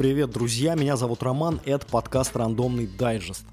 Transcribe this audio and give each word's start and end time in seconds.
привет, 0.00 0.30
друзья! 0.30 0.76
Меня 0.76 0.96
зовут 0.96 1.22
Роман, 1.22 1.60
это 1.66 1.84
подкаст 1.84 2.34
«Рандомный 2.34 2.86
дайджест». 2.86 3.44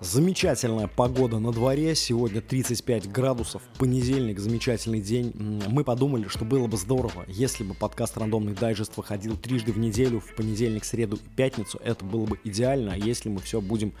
Замечательная 0.00 0.88
погода 0.88 1.38
на 1.38 1.52
дворе, 1.52 1.94
сегодня 1.94 2.40
35 2.40 3.12
градусов, 3.12 3.62
понедельник, 3.78 4.40
замечательный 4.40 5.00
день. 5.00 5.32
Мы 5.68 5.84
подумали, 5.84 6.26
что 6.26 6.44
было 6.44 6.66
бы 6.66 6.78
здорово, 6.78 7.24
если 7.28 7.62
бы 7.62 7.74
подкаст 7.74 8.16
«Рандомный 8.16 8.54
дайджест» 8.54 8.96
выходил 8.96 9.36
трижды 9.36 9.70
в 9.70 9.78
неделю, 9.78 10.18
в 10.18 10.34
понедельник, 10.34 10.84
среду 10.84 11.14
и 11.14 11.36
пятницу. 11.36 11.78
Это 11.84 12.04
было 12.04 12.26
бы 12.26 12.40
идеально, 12.42 12.94
если 12.94 13.28
мы 13.28 13.40
все 13.40 13.60
будем 13.60 13.92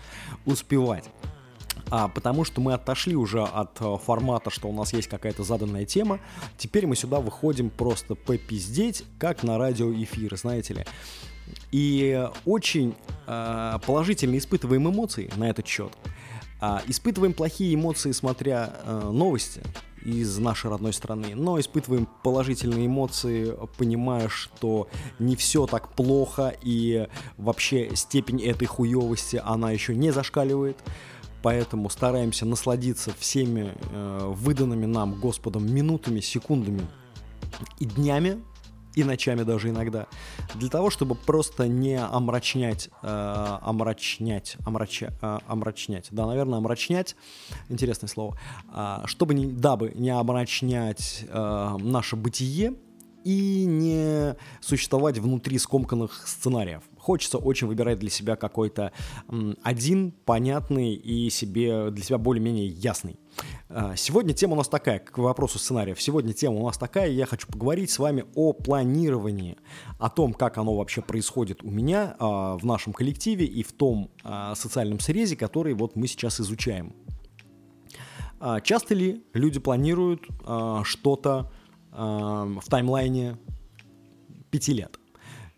успевать 0.46 1.04
а, 1.90 2.08
потому 2.08 2.44
что 2.44 2.60
мы 2.60 2.72
отошли 2.72 3.14
уже 3.14 3.42
от 3.42 3.80
а, 3.80 3.98
формата, 3.98 4.50
что 4.50 4.68
у 4.68 4.72
нас 4.72 4.92
есть 4.92 5.06
какая-то 5.06 5.44
заданная 5.44 5.84
тема. 5.84 6.18
Теперь 6.58 6.88
мы 6.88 6.96
сюда 6.96 7.20
выходим 7.20 7.70
просто 7.70 8.16
попиздеть, 8.16 9.04
как 9.18 9.44
на 9.44 9.58
радиоэфир, 9.58 10.36
знаете 10.36 10.74
ли. 10.74 10.84
И 11.72 12.28
очень 12.44 12.94
э, 13.26 13.78
положительно 13.86 14.38
испытываем 14.38 14.88
эмоции 14.88 15.30
на 15.36 15.50
этот 15.50 15.66
счет. 15.66 15.92
А, 16.60 16.82
испытываем 16.86 17.32
плохие 17.32 17.74
эмоции, 17.74 18.12
смотря 18.12 18.72
э, 18.84 19.10
новости 19.12 19.62
из 20.04 20.38
нашей 20.38 20.70
родной 20.70 20.92
страны, 20.92 21.34
но 21.34 21.58
испытываем 21.58 22.06
положительные 22.22 22.86
эмоции, 22.86 23.54
понимая, 23.78 24.28
что 24.28 24.88
не 25.18 25.34
все 25.34 25.66
так 25.66 25.92
плохо 25.94 26.54
и 26.62 27.08
вообще 27.38 27.96
степень 27.96 28.42
этой 28.42 28.66
хуевости 28.66 29.40
она 29.44 29.70
еще 29.70 29.94
не 29.94 30.10
зашкаливает 30.10 30.76
поэтому 31.44 31.90
стараемся 31.90 32.46
насладиться 32.46 33.12
всеми 33.18 33.74
э, 33.92 34.32
выданными 34.32 34.86
нам 34.86 35.20
Господом 35.20 35.70
минутами, 35.70 36.20
секундами 36.20 36.80
и 37.78 37.84
днями, 37.84 38.42
и 38.94 39.04
ночами 39.04 39.42
даже 39.42 39.70
иногда, 39.70 40.06
для 40.54 40.68
того, 40.68 40.90
чтобы 40.90 41.14
просто 41.14 41.68
не 41.68 41.96
омрачнять, 41.96 42.90
э, 43.02 43.58
омрачнять, 43.62 44.56
омрача, 44.64 45.12
э, 45.20 45.38
омрачнять, 45.46 46.08
да, 46.10 46.26
наверное, 46.26 46.58
омрачнять, 46.58 47.16
интересное 47.68 48.08
слово, 48.08 48.38
э, 48.74 49.02
чтобы, 49.06 49.34
не, 49.34 49.46
дабы 49.46 49.92
не 49.94 50.10
омрачнять 50.10 51.24
э, 51.28 51.76
наше 51.80 52.16
бытие, 52.16 52.74
и 53.24 53.64
не 53.64 54.36
существовать 54.60 55.18
внутри 55.18 55.58
скомканных 55.58 56.28
сценариев. 56.28 56.82
Хочется 57.04 57.36
очень 57.36 57.66
выбирать 57.66 57.98
для 57.98 58.08
себя 58.08 58.34
какой-то 58.34 58.90
один 59.62 60.10
понятный 60.10 60.94
и 60.94 61.28
себе 61.28 61.90
для 61.90 62.02
себя 62.02 62.16
более-менее 62.16 62.66
ясный. 62.66 63.20
А, 63.68 63.94
сегодня 63.94 64.32
тема 64.32 64.54
у 64.54 64.56
нас 64.56 64.68
такая, 64.68 65.00
к 65.00 65.18
вопросу 65.18 65.58
сценариев. 65.58 66.00
Сегодня 66.00 66.32
тема 66.32 66.56
у 66.56 66.64
нас 66.64 66.78
такая, 66.78 67.10
я 67.10 67.26
хочу 67.26 67.46
поговорить 67.46 67.90
с 67.90 67.98
вами 67.98 68.24
о 68.34 68.54
планировании, 68.54 69.58
о 69.98 70.08
том, 70.08 70.32
как 70.32 70.56
оно 70.56 70.74
вообще 70.74 71.02
происходит 71.02 71.62
у 71.62 71.70
меня 71.70 72.16
а, 72.18 72.56
в 72.56 72.64
нашем 72.64 72.94
коллективе 72.94 73.44
и 73.44 73.62
в 73.62 73.72
том 73.72 74.10
а, 74.22 74.54
социальном 74.54 74.98
срезе, 74.98 75.36
который 75.36 75.74
вот 75.74 75.96
мы 75.96 76.06
сейчас 76.06 76.40
изучаем. 76.40 76.94
Часто 78.62 78.94
ли 78.94 79.26
люди 79.34 79.60
планируют 79.60 80.22
что-то 80.84 81.52
в 81.92 82.64
таймлайне 82.68 83.38
пяти 84.50 84.72
лет. 84.72 84.98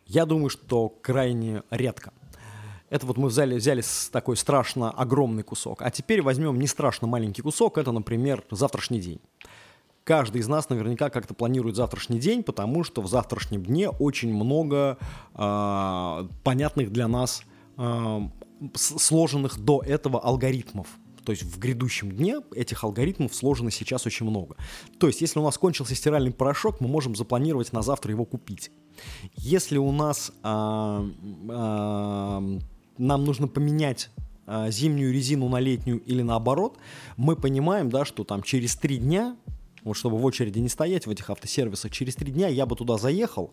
Я 0.07 0.25
думаю, 0.25 0.51
что 0.51 0.89
крайне 0.89 1.63
редко. 1.71 2.13
Это 2.91 3.07
вот 3.07 3.17
мы 3.17 3.29
взяли, 3.29 3.57
взяли 3.57 3.83
такой 4.13 4.37
страшно 4.37 4.91
огромный 4.91 5.43
кусок. 5.43 5.83
А 5.83 5.91
теперь 5.91 6.23
возьмем 6.23 6.59
не 6.59 6.69
страшно 6.69 7.09
маленький 7.09 7.43
кусок, 7.43 7.79
это, 7.79 7.91
например, 7.91 8.45
завтрашний 8.51 9.01
день. 9.01 9.21
Каждый 10.05 10.41
из 10.41 10.47
нас 10.47 10.69
наверняка 10.69 11.11
как-то 11.11 11.35
планирует 11.35 11.75
завтрашний 11.75 12.21
день, 12.21 12.45
потому 12.45 12.85
что 12.85 13.03
в 13.03 13.09
завтрашнем 13.09 13.65
дне 13.65 13.91
очень 13.91 14.33
много 14.33 14.99
э, 15.35 16.29
понятных 16.45 16.93
для 16.93 17.09
нас 17.09 17.43
э, 17.77 18.21
сложенных 18.75 19.59
до 19.59 19.83
этого 19.85 20.21
алгоритмов. 20.21 20.87
То 21.25 21.33
есть 21.33 21.43
в 21.43 21.59
грядущем 21.59 22.13
дне 22.13 22.37
этих 22.55 22.85
алгоритмов 22.85 23.35
сложено 23.35 23.73
сейчас 23.73 24.07
очень 24.07 24.27
много. 24.27 24.55
То 25.01 25.09
есть 25.09 25.21
если 25.21 25.41
у 25.41 25.43
нас 25.43 25.59
кончился 25.59 25.97
стиральный 25.97 26.33
порошок, 26.33 26.81
мы 26.81 26.87
можем 26.87 27.17
запланировать 27.17 27.73
на 27.73 27.83
завтра 27.83 28.13
его 28.13 28.25
купить. 28.25 28.71
Если 29.35 29.79
у 29.79 29.93
нас 29.93 30.33
а, 30.43 31.07
а, 31.49 32.43
нам 32.99 33.25
нужно 33.25 33.49
поменять 33.49 34.11
а, 34.47 34.71
зимнюю 34.71 35.13
резину 35.13 35.49
на 35.49 35.61
летнюю 35.61 36.01
или 36.03 36.23
наоборот, 36.23 36.79
мы 37.17 37.37
понимаем, 37.37 37.91
да, 37.91 38.05
что 38.05 38.25
там 38.25 38.43
через 38.43 38.77
три 38.77 38.99
дня 38.99 39.37
вот 39.87 39.97
чтобы 39.97 40.19
в 40.19 40.25
очереди 40.25 40.59
не 40.59 40.69
стоять 40.69 41.07
в 41.07 41.11
этих 41.11 41.31
автосервисах, 41.31 41.93
через 41.93 42.17
три 42.17 42.33
дня 42.33 42.49
я 42.49 42.67
бы 42.67 42.75
туда 42.75 42.99
заехал, 42.99 43.53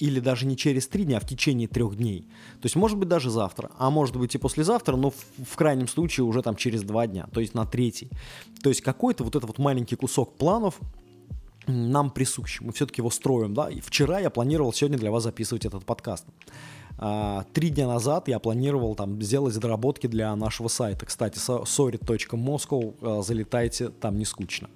или 0.00 0.18
даже 0.18 0.44
не 0.44 0.56
через 0.56 0.88
три 0.88 1.04
дня, 1.04 1.18
а 1.18 1.20
в 1.20 1.28
течение 1.28 1.68
трех 1.68 1.96
дней. 1.96 2.22
То 2.60 2.66
есть, 2.66 2.74
может 2.74 2.98
быть, 2.98 3.08
даже 3.08 3.30
завтра, 3.30 3.70
а 3.78 3.88
может 3.90 4.16
быть 4.16 4.34
и 4.34 4.38
послезавтра, 4.38 4.96
но 4.96 5.10
в, 5.10 5.14
в 5.48 5.56
крайнем 5.56 5.86
случае 5.86 6.24
уже 6.24 6.42
там 6.42 6.56
через 6.56 6.82
два 6.82 7.06
дня, 7.06 7.28
то 7.32 7.40
есть 7.40 7.54
на 7.54 7.66
третий. 7.66 8.10
То 8.62 8.68
есть 8.68 8.80
какой-то 8.80 9.22
вот 9.22 9.36
этот 9.36 9.48
вот 9.48 9.58
маленький 9.58 9.94
кусок 9.94 10.36
планов 10.36 10.80
нам 11.66 12.10
присущ. 12.10 12.60
Мы 12.60 12.72
все-таки 12.72 13.00
его 13.00 13.10
строим, 13.10 13.54
да. 13.54 13.68
Вчера 13.82 14.18
я 14.18 14.30
планировал 14.30 14.72
сегодня 14.72 14.98
для 14.98 15.10
вас 15.10 15.22
записывать 15.22 15.64
этот 15.64 15.84
подкаст. 15.84 16.26
А, 17.02 17.44
три 17.54 17.70
дня 17.70 17.86
назад 17.86 18.28
я 18.28 18.38
планировал 18.38 18.94
там 18.94 19.22
сделать 19.22 19.58
доработки 19.58 20.06
для 20.06 20.36
нашего 20.36 20.68
сайта. 20.68 21.06
Кстати, 21.06 21.38
sorry.moscow, 21.38 22.94
а, 23.00 23.22
залетайте, 23.22 23.88
там 23.88 24.18
не 24.18 24.26
скучно. 24.26 24.68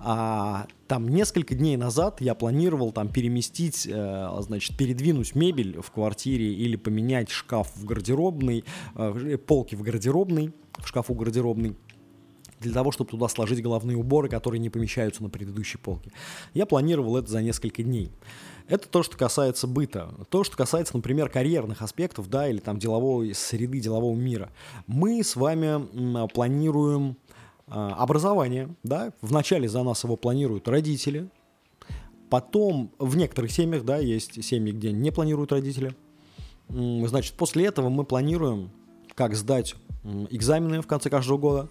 А, 0.00 0.66
там 0.86 1.08
несколько 1.08 1.54
дней 1.54 1.76
назад 1.76 2.22
я 2.22 2.34
планировал 2.34 2.92
там 2.92 3.08
переместить, 3.08 3.86
э, 3.86 4.30
значит, 4.40 4.78
передвинуть 4.78 5.34
мебель 5.34 5.80
в 5.82 5.90
квартире 5.90 6.54
или 6.54 6.76
поменять 6.76 7.28
шкаф 7.28 7.70
в 7.76 7.84
гардеробной, 7.84 8.64
э, 8.94 9.36
полки 9.36 9.74
в 9.74 9.82
гардеробной, 9.82 10.54
в 10.78 10.88
шкафу 10.88 11.14
гардеробной 11.14 11.76
для 12.60 12.72
того, 12.72 12.92
чтобы 12.92 13.10
туда 13.10 13.28
сложить 13.28 13.62
головные 13.62 13.96
уборы, 13.96 14.28
которые 14.28 14.60
не 14.60 14.70
помещаются 14.70 15.22
на 15.22 15.28
предыдущей 15.28 15.78
полке. 15.78 16.12
Я 16.54 16.66
планировал 16.66 17.16
это 17.16 17.30
за 17.30 17.42
несколько 17.42 17.82
дней. 17.82 18.10
Это 18.68 18.88
то, 18.88 19.02
что 19.02 19.16
касается 19.16 19.66
быта. 19.66 20.14
То, 20.28 20.44
что 20.44 20.56
касается, 20.56 20.96
например, 20.96 21.30
карьерных 21.30 21.80
аспектов, 21.80 22.28
да, 22.28 22.48
или 22.48 22.58
там 22.58 22.78
деловой 22.78 23.34
среды, 23.34 23.80
делового 23.80 24.14
мира. 24.14 24.50
Мы 24.86 25.22
с 25.22 25.36
вами 25.36 26.26
планируем 26.28 27.16
а, 27.66 27.94
образование, 27.94 28.74
да, 28.82 29.12
вначале 29.20 29.68
за 29.68 29.82
нас 29.82 30.04
его 30.04 30.16
планируют 30.16 30.68
родители, 30.68 31.28
потом 32.30 32.92
в 32.98 33.16
некоторых 33.16 33.52
семьях, 33.52 33.84
да, 33.84 33.98
есть 33.98 34.42
семьи, 34.44 34.72
где 34.72 34.92
не 34.92 35.10
планируют 35.10 35.52
родители. 35.52 35.94
Значит, 36.68 37.34
после 37.34 37.66
этого 37.66 37.88
мы 37.88 38.04
планируем, 38.04 38.70
как 39.14 39.34
сдать 39.34 39.74
экзамены 40.30 40.82
в 40.82 40.86
конце 40.86 41.08
каждого 41.08 41.38
года, 41.38 41.68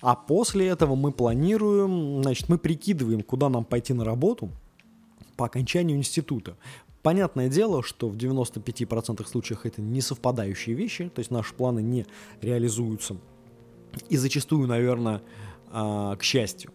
а 0.00 0.14
после 0.14 0.68
этого 0.68 0.94
мы 0.94 1.12
планируем, 1.12 2.22
значит, 2.22 2.48
мы 2.48 2.58
прикидываем, 2.58 3.22
куда 3.22 3.48
нам 3.48 3.64
пойти 3.64 3.92
на 3.92 4.04
работу– 4.04 4.50
по 5.38 5.46
окончанию 5.46 5.96
института. 5.96 6.56
Понятное 7.02 7.48
дело, 7.48 7.82
что 7.82 8.08
в 8.08 8.16
95% 8.16 9.26
случаев 9.26 9.64
это 9.64 9.80
не 9.80 10.02
совпадающие 10.02 10.74
вещи, 10.74 11.08
то 11.08 11.20
есть 11.20 11.30
наши 11.30 11.54
планы 11.54 11.80
не 11.80 12.04
реализуются. 12.42 13.16
И 14.10 14.16
зачастую, 14.16 14.66
наверное, 14.66 15.22
а, 15.70 16.16
к 16.16 16.22
счастью. 16.24 16.72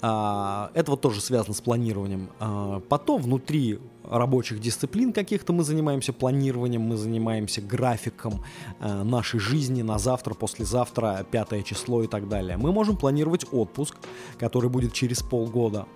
А, 0.00 0.70
это 0.74 0.92
вот 0.92 1.02
тоже 1.02 1.20
связано 1.20 1.54
с 1.54 1.60
планированием. 1.60 2.30
А, 2.40 2.80
потом 2.80 3.20
внутри 3.20 3.78
рабочих 4.10 4.60
дисциплин 4.60 5.12
каких-то 5.12 5.52
мы 5.52 5.64
занимаемся 5.64 6.12
планированием, 6.12 6.82
мы 6.82 6.96
занимаемся 6.96 7.60
графиком 7.60 8.44
нашей 8.80 9.40
жизни 9.40 9.82
на 9.82 9.98
завтра, 9.98 10.34
послезавтра, 10.34 11.26
пятое 11.30 11.62
число 11.62 12.02
и 12.02 12.06
так 12.06 12.28
далее. 12.28 12.56
Мы 12.56 12.72
можем 12.72 12.96
планировать 12.96 13.46
отпуск, 13.52 13.96
который 14.38 14.70
будет 14.70 14.92
через 14.92 15.22
полгода 15.22 15.86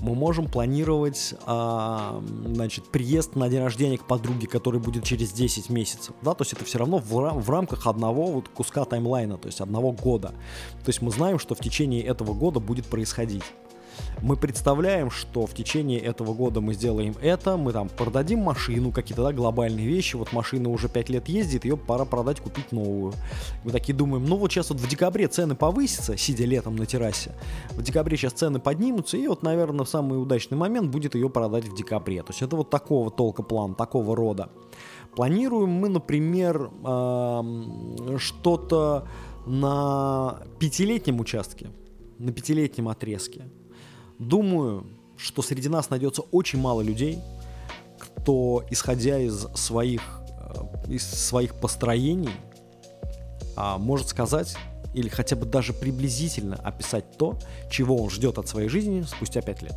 мы 0.00 0.14
можем 0.14 0.46
планировать, 0.46 1.34
а, 1.46 2.22
значит, 2.44 2.88
приезд 2.88 3.34
на 3.34 3.48
день 3.48 3.60
рождения 3.60 3.98
к 3.98 4.06
подруге, 4.06 4.46
который 4.46 4.80
будет 4.80 5.04
через 5.04 5.32
10 5.32 5.70
месяцев, 5.70 6.14
да, 6.22 6.34
то 6.34 6.42
есть 6.42 6.52
это 6.52 6.64
все 6.64 6.78
равно 6.78 6.98
в, 6.98 7.10
в 7.10 7.50
рамках 7.50 7.86
одного 7.86 8.26
вот 8.26 8.48
куска 8.48 8.84
таймлайна, 8.84 9.38
то 9.38 9.46
есть 9.46 9.60
одного 9.60 9.92
года. 9.92 10.28
То 10.84 10.88
есть 10.88 11.02
мы 11.02 11.10
знаем, 11.10 11.38
что 11.38 11.54
в 11.54 11.60
течение 11.60 12.02
этого 12.02 12.34
года 12.34 12.60
будет 12.60 12.86
происходить 12.86 13.42
мы 14.22 14.36
представляем, 14.36 15.10
что 15.10 15.46
в 15.46 15.54
течение 15.54 16.00
этого 16.00 16.34
года 16.34 16.60
мы 16.60 16.74
сделаем 16.74 17.14
это, 17.20 17.56
мы 17.56 17.72
там 17.72 17.88
продадим 17.88 18.40
машину, 18.40 18.92
какие-то 18.92 19.22
да, 19.22 19.32
глобальные 19.32 19.86
вещи, 19.86 20.16
вот 20.16 20.32
машина 20.32 20.68
уже 20.70 20.88
5 20.88 21.08
лет 21.10 21.28
ездит, 21.28 21.64
ее 21.64 21.76
пора 21.76 22.04
продать, 22.04 22.40
купить 22.40 22.72
новую. 22.72 23.12
Мы 23.64 23.70
такие 23.70 23.94
думаем, 23.94 24.24
ну 24.24 24.36
вот 24.36 24.52
сейчас 24.52 24.70
вот 24.70 24.80
в 24.80 24.88
декабре 24.88 25.28
цены 25.28 25.54
повысятся, 25.54 26.16
сидя 26.16 26.44
летом 26.44 26.76
на 26.76 26.86
террасе, 26.86 27.34
в 27.70 27.82
декабре 27.82 28.16
сейчас 28.16 28.32
цены 28.32 28.58
поднимутся, 28.58 29.16
и 29.16 29.26
вот, 29.28 29.42
наверное, 29.42 29.84
в 29.84 29.88
самый 29.88 30.20
удачный 30.20 30.56
момент 30.56 30.90
будет 30.90 31.14
ее 31.14 31.28
продать 31.28 31.64
в 31.64 31.74
декабре. 31.76 32.22
То 32.22 32.30
есть 32.30 32.42
это 32.42 32.56
вот 32.56 32.70
такого 32.70 33.10
толка 33.10 33.42
план, 33.42 33.74
такого 33.74 34.16
рода. 34.16 34.50
Планируем 35.14 35.70
мы, 35.70 35.88
например, 35.88 36.70
что-то 38.18 39.08
на 39.46 40.42
пятилетнем 40.58 41.20
участке, 41.20 41.70
на 42.18 42.32
пятилетнем 42.32 42.88
отрезке. 42.88 43.44
Думаю, 44.18 44.86
что 45.16 45.42
среди 45.42 45.68
нас 45.68 45.90
найдется 45.90 46.22
очень 46.22 46.58
мало 46.58 46.80
людей, 46.80 47.18
кто, 47.98 48.64
исходя 48.70 49.18
из 49.18 49.46
своих, 49.54 50.02
э, 50.40 50.92
из 50.92 51.04
своих 51.06 51.54
построений, 51.54 52.30
а, 53.56 53.78
может 53.78 54.08
сказать 54.08 54.56
или 54.94 55.08
хотя 55.08 55.36
бы 55.36 55.46
даже 55.46 55.72
приблизительно 55.72 56.56
описать 56.56 57.16
то, 57.18 57.38
чего 57.70 58.02
он 58.02 58.10
ждет 58.10 58.38
от 58.38 58.48
своей 58.48 58.68
жизни 58.68 59.02
спустя 59.02 59.42
пять 59.42 59.62
лет. 59.62 59.74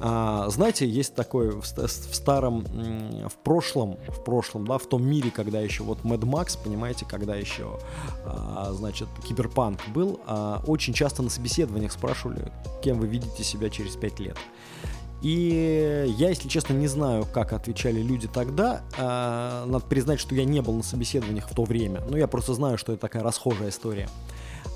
А, 0.00 0.48
знаете, 0.48 0.88
есть 0.88 1.14
такое 1.14 1.52
в, 1.52 1.62
в 1.62 2.14
старом, 2.14 2.64
в 2.64 3.36
прошлом, 3.44 3.98
в 4.08 4.24
прошлом, 4.24 4.66
да, 4.66 4.78
в 4.78 4.86
том 4.86 5.06
мире, 5.06 5.30
когда 5.30 5.60
еще 5.60 5.82
вот 5.82 5.98
Mad 6.02 6.20
Max, 6.20 6.58
понимаете, 6.62 7.04
когда 7.06 7.36
еще, 7.36 7.78
а, 8.24 8.72
значит, 8.72 9.08
киберпанк 9.26 9.80
был, 9.88 10.20
а, 10.26 10.62
очень 10.66 10.94
часто 10.94 11.22
на 11.22 11.28
собеседованиях 11.28 11.92
спрашивали, 11.92 12.50
кем 12.82 12.98
вы 12.98 13.08
видите 13.08 13.44
себя 13.44 13.68
через 13.68 13.94
пять 13.96 14.18
лет. 14.20 14.36
И 15.22 16.06
я, 16.16 16.30
если 16.30 16.48
честно, 16.48 16.72
не 16.72 16.86
знаю, 16.86 17.26
как 17.30 17.52
отвечали 17.52 18.00
люди 18.00 18.26
тогда. 18.26 18.80
А, 18.98 19.66
надо 19.66 19.84
признать, 19.84 20.18
что 20.18 20.34
я 20.34 20.44
не 20.44 20.62
был 20.62 20.72
на 20.72 20.82
собеседованиях 20.82 21.48
в 21.48 21.54
то 21.54 21.64
время. 21.64 22.00
Но 22.08 22.16
я 22.16 22.26
просто 22.26 22.54
знаю, 22.54 22.78
что 22.78 22.92
это 22.92 23.02
такая 23.02 23.22
расхожая 23.22 23.68
история. 23.68 24.08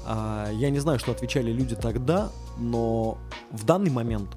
А, 0.04 0.50
я 0.52 0.68
не 0.68 0.80
знаю, 0.80 0.98
что 0.98 1.12
отвечали 1.12 1.50
люди 1.50 1.74
тогда, 1.74 2.30
но 2.58 3.16
в 3.50 3.64
данный 3.64 3.90
момент 3.90 4.28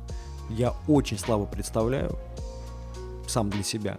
я 0.50 0.74
очень 0.88 1.18
слабо 1.18 1.46
представляю 1.46 2.18
сам 3.28 3.50
для 3.50 3.64
себя, 3.64 3.98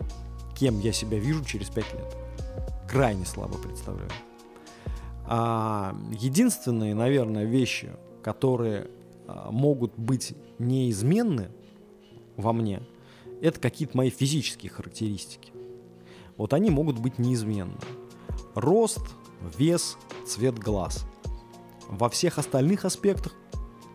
кем 0.58 0.80
я 0.80 0.92
себя 0.92 1.18
вижу 1.18 1.44
через 1.44 1.68
5 1.68 1.94
лет. 1.94 2.16
Крайне 2.88 3.26
слабо 3.26 3.58
представляю. 3.58 4.10
А 5.26 5.94
единственные, 6.10 6.94
наверное, 6.94 7.44
вещи, 7.44 7.90
которые 8.22 8.88
а, 9.26 9.50
могут 9.50 9.98
быть 9.98 10.34
неизменны 10.58 11.50
во 12.36 12.54
мне, 12.54 12.80
это 13.42 13.60
какие-то 13.60 13.96
мои 13.96 14.08
физические 14.08 14.70
характеристики. 14.70 15.52
Вот 16.38 16.54
они 16.54 16.70
могут 16.70 16.98
быть 16.98 17.18
неизменны. 17.18 17.76
Рост, 18.54 19.02
вес, 19.58 19.98
цвет 20.26 20.58
глаз. 20.58 21.04
Во 21.88 22.08
всех 22.08 22.38
остальных 22.38 22.84
аспектах, 22.84 23.34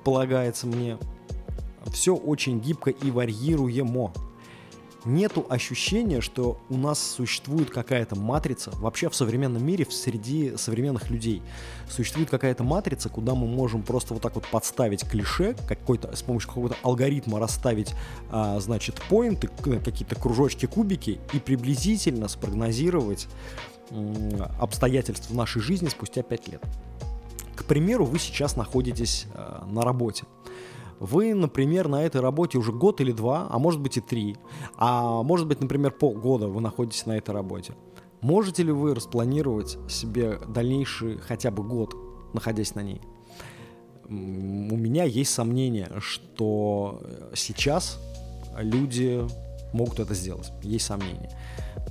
полагается 0.03 0.67
мне, 0.67 0.99
все 1.93 2.15
очень 2.15 2.59
гибко 2.59 2.89
и 2.89 3.11
варьируемо. 3.11 4.11
Нету 5.05 5.45
ощущения, 5.49 6.21
что 6.21 6.61
у 6.69 6.77
нас 6.77 6.97
существует 6.97 7.69
какая-то 7.69 8.15
матрица, 8.15 8.71
вообще 8.75 9.09
в 9.09 9.15
современном 9.15 9.65
мире, 9.65 9.83
в 9.83 9.93
среди 9.93 10.55
современных 10.55 11.09
людей, 11.09 11.41
существует 11.89 12.29
какая-то 12.29 12.63
матрица, 12.63 13.09
куда 13.09 13.35
мы 13.35 13.45
можем 13.45 13.83
просто 13.83 14.13
вот 14.13 14.23
так 14.23 14.35
вот 14.35 14.47
подставить 14.47 15.05
клише, 15.05 15.57
какой-то, 15.67 16.15
с 16.15 16.21
помощью 16.21 16.47
какого-то 16.47 16.77
алгоритма 16.83 17.39
расставить, 17.39 17.93
а, 18.31 18.61
значит, 18.61 19.01
поинты, 19.09 19.49
какие-то 19.83 20.15
кружочки, 20.15 20.67
кубики 20.67 21.19
и 21.33 21.39
приблизительно 21.39 22.29
спрогнозировать 22.29 23.27
обстоятельства 24.59 25.33
в 25.33 25.35
нашей 25.35 25.61
жизни 25.61 25.89
спустя 25.89 26.23
5 26.23 26.47
лет. 26.47 26.63
К 27.55 27.65
примеру, 27.65 28.05
вы 28.05 28.19
сейчас 28.19 28.55
находитесь 28.55 29.27
э, 29.33 29.63
на 29.67 29.83
работе. 29.83 30.25
Вы, 30.99 31.33
например, 31.33 31.87
на 31.87 32.03
этой 32.03 32.21
работе 32.21 32.57
уже 32.57 32.71
год 32.71 33.01
или 33.01 33.11
два, 33.11 33.47
а 33.49 33.59
может 33.59 33.81
быть 33.81 33.97
и 33.97 34.01
три, 34.01 34.37
а 34.77 35.23
может 35.23 35.47
быть, 35.47 35.61
например, 35.61 35.91
полгода 35.91 36.47
вы 36.47 36.61
находитесь 36.61 37.05
на 37.05 37.17
этой 37.17 37.33
работе. 37.33 37.73
Можете 38.21 38.63
ли 38.63 38.71
вы 38.71 38.95
распланировать 38.95 39.77
себе 39.89 40.39
дальнейший 40.47 41.17
хотя 41.17 41.51
бы 41.51 41.63
год, 41.63 41.93
находясь 42.33 42.75
на 42.75 42.81
ней? 42.81 43.01
У 44.07 44.11
меня 44.11 45.03
есть 45.03 45.33
сомнение, 45.33 45.89
что 45.99 47.01
сейчас 47.35 47.99
люди 48.57 49.25
могут 49.73 49.99
это 49.99 50.13
сделать. 50.13 50.51
Есть 50.61 50.85
сомнения. 50.85 51.29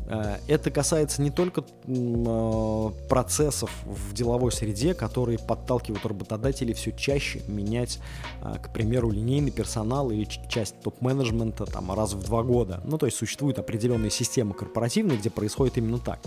Э, 0.06 0.38
это 0.46 0.70
касается 0.70 1.22
не 1.22 1.30
только 1.30 1.64
э, 1.86 2.90
процессов 3.08 3.70
в 3.84 4.12
деловой 4.12 4.52
среде, 4.52 4.94
которые 4.94 5.38
подталкивают 5.38 6.04
работодателей 6.04 6.74
все 6.74 6.92
чаще 6.92 7.42
менять, 7.46 7.98
э, 8.42 8.56
к 8.62 8.72
примеру, 8.72 9.10
линейный 9.10 9.50
персонал 9.50 10.10
или 10.10 10.24
часть 10.24 10.80
топ-менеджмента 10.80 11.66
там, 11.66 11.92
раз 11.92 12.14
в 12.14 12.22
два 12.24 12.42
года. 12.42 12.80
Ну, 12.84 12.98
то 12.98 13.06
есть 13.06 13.18
существуют 13.18 13.58
определенные 13.58 14.10
системы 14.10 14.54
корпоративные, 14.54 15.18
где 15.18 15.30
происходит 15.30 15.78
именно 15.78 15.98
так. 15.98 16.20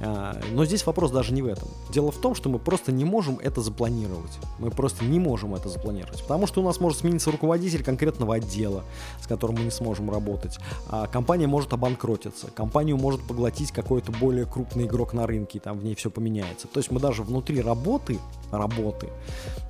А, 0.00 0.38
но 0.52 0.64
здесь 0.64 0.84
вопрос 0.86 1.10
даже 1.10 1.32
не 1.32 1.42
в 1.42 1.46
этом. 1.46 1.68
Дело 1.90 2.10
в 2.10 2.16
том, 2.16 2.34
что 2.34 2.48
мы 2.48 2.58
просто 2.58 2.92
не 2.92 3.04
можем 3.04 3.38
это 3.38 3.60
запланировать. 3.60 4.38
Мы 4.58 4.70
просто 4.70 5.04
не 5.04 5.18
можем 5.18 5.54
это 5.54 5.68
запланировать. 5.68 6.22
Потому 6.22 6.46
что 6.46 6.60
у 6.60 6.64
нас 6.64 6.80
может 6.80 6.98
смениться 6.98 7.30
руководитель 7.30 7.82
конкретного 7.82 8.36
отдела, 8.36 8.84
с 9.22 9.26
которым 9.26 9.56
мы 9.56 9.64
не 9.64 9.70
сможем 9.70 10.10
работать. 10.10 10.58
А 10.88 11.06
компания 11.06 11.46
может 11.46 11.72
обанкротиться. 11.72 12.48
Компанию 12.48 12.96
может 12.96 13.22
поглотить 13.22 13.72
какой-то 13.72 14.12
более 14.12 14.44
крупный 14.44 14.84
игрок 14.84 15.12
на 15.12 15.26
рынке, 15.26 15.58
и 15.58 15.60
там 15.60 15.78
в 15.78 15.84
ней 15.84 15.94
все 15.94 16.10
поменяется. 16.10 16.68
То 16.68 16.78
есть 16.78 16.90
мы 16.90 17.00
даже 17.00 17.22
внутри 17.22 17.60
работы, 17.60 18.18
работы 18.50 19.08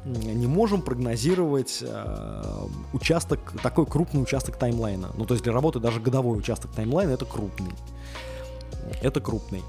не 0.05 0.47
можем 0.47 0.83
прогнозировать 0.83 1.83
э, 1.83 2.67
участок, 2.93 3.41
такой 3.63 3.87
крупный 3.87 4.23
участок 4.23 4.57
таймлайна. 4.57 5.11
Ну, 5.17 5.25
то 5.25 5.35
есть 5.35 5.45
для 5.45 5.53
работы 5.53 5.81
даже 5.81 6.01
годовой 6.01 6.39
участок 6.39 6.71
таймлайна 6.73 7.13
это 7.13 7.25
крупный. 7.25 7.73
Это 9.03 9.21
крупный. 9.21 9.63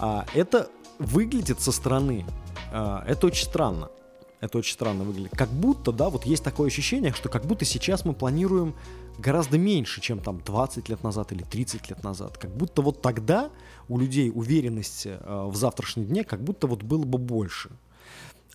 А 0.00 0.24
это 0.34 0.70
выглядит 0.98 1.60
со 1.60 1.72
стороны, 1.72 2.24
а, 2.72 3.04
это 3.06 3.26
очень 3.26 3.44
странно. 3.44 3.90
Это 4.40 4.56
очень 4.56 4.72
странно 4.72 5.04
выглядит. 5.04 5.32
Как 5.36 5.50
будто, 5.50 5.92
да, 5.92 6.08
вот 6.08 6.24
есть 6.24 6.42
такое 6.42 6.68
ощущение, 6.68 7.12
что 7.12 7.28
как 7.28 7.44
будто 7.44 7.66
сейчас 7.66 8.06
мы 8.06 8.14
планируем 8.14 8.74
гораздо 9.18 9.58
меньше, 9.58 10.00
чем 10.00 10.18
там 10.18 10.40
20 10.40 10.88
лет 10.88 11.02
назад 11.02 11.32
или 11.32 11.42
30 11.42 11.90
лет 11.90 12.02
назад. 12.02 12.38
Как 12.38 12.50
будто 12.50 12.80
вот 12.80 13.02
тогда 13.02 13.50
у 13.88 13.98
людей 13.98 14.32
уверенности 14.34 15.18
э, 15.20 15.44
в 15.46 15.54
завтрашнем 15.56 16.06
дне 16.06 16.24
как 16.24 16.42
будто 16.42 16.66
вот 16.66 16.82
было 16.82 17.04
бы 17.04 17.18
больше. 17.18 17.70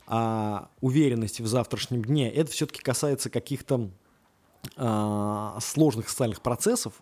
А 0.07 0.69
уверенности 0.81 1.43
в 1.43 1.47
завтрашнем 1.47 2.03
дне, 2.03 2.31
это 2.31 2.51
все-таки 2.51 2.81
касается 2.81 3.29
каких-то 3.29 3.91
э, 4.75 5.57
сложных 5.61 6.09
социальных 6.09 6.41
процессов, 6.41 6.93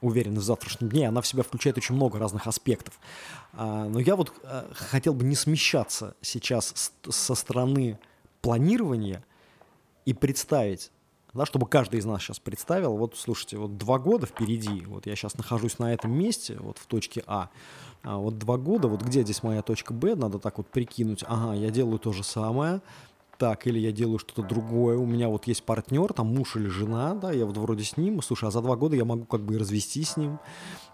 уверенность 0.00 0.42
в 0.42 0.46
завтрашнем 0.46 0.88
дне, 0.88 1.08
она 1.08 1.20
в 1.20 1.26
себя 1.26 1.42
включает 1.42 1.78
очень 1.78 1.94
много 1.94 2.18
разных 2.18 2.46
аспектов. 2.46 2.98
А, 3.52 3.86
но 3.86 3.98
я 3.98 4.16
вот 4.16 4.32
а, 4.42 4.70
хотел 4.74 5.14
бы 5.14 5.24
не 5.24 5.34
смещаться 5.34 6.14
сейчас 6.20 6.92
со 7.08 7.34
стороны 7.34 7.98
планирования 8.42 9.24
и 10.04 10.12
представить, 10.12 10.90
да, 11.32 11.46
чтобы 11.46 11.66
каждый 11.66 12.00
из 12.00 12.04
нас 12.04 12.22
сейчас 12.22 12.38
представил, 12.38 12.96
вот 12.96 13.16
слушайте, 13.16 13.58
вот 13.58 13.76
два 13.76 13.98
года 13.98 14.26
впереди, 14.26 14.84
вот 14.86 15.06
я 15.06 15.16
сейчас 15.16 15.36
нахожусь 15.36 15.78
на 15.78 15.92
этом 15.92 16.12
месте, 16.12 16.56
вот 16.60 16.78
в 16.78 16.86
точке 16.86 17.22
А, 17.26 17.50
а 18.02 18.18
вот 18.18 18.38
два 18.38 18.56
года, 18.56 18.88
вот 18.88 19.02
где 19.02 19.22
здесь 19.22 19.42
моя 19.42 19.62
точка 19.62 19.92
Б, 19.92 20.14
надо 20.14 20.38
так 20.38 20.58
вот 20.58 20.68
прикинуть, 20.68 21.24
ага, 21.26 21.54
я 21.54 21.70
делаю 21.70 21.98
то 21.98 22.12
же 22.12 22.22
самое, 22.22 22.80
так, 23.38 23.66
или 23.66 23.78
я 23.78 23.92
делаю 23.92 24.18
что-то 24.18 24.42
другое, 24.42 24.96
у 24.96 25.06
меня 25.06 25.28
вот 25.28 25.46
есть 25.46 25.62
партнер, 25.62 26.12
там 26.12 26.34
муж 26.34 26.56
или 26.56 26.68
жена, 26.68 27.14
да, 27.14 27.32
я 27.32 27.46
вот 27.46 27.56
вроде 27.56 27.84
с 27.84 27.96
ним, 27.96 28.22
слушай, 28.22 28.48
а 28.48 28.50
за 28.50 28.60
два 28.60 28.76
года 28.76 28.96
я 28.96 29.04
могу 29.04 29.24
как 29.24 29.42
бы 29.42 29.54
и 29.54 29.58
развестись 29.58 30.10
с 30.10 30.16
ним. 30.16 30.38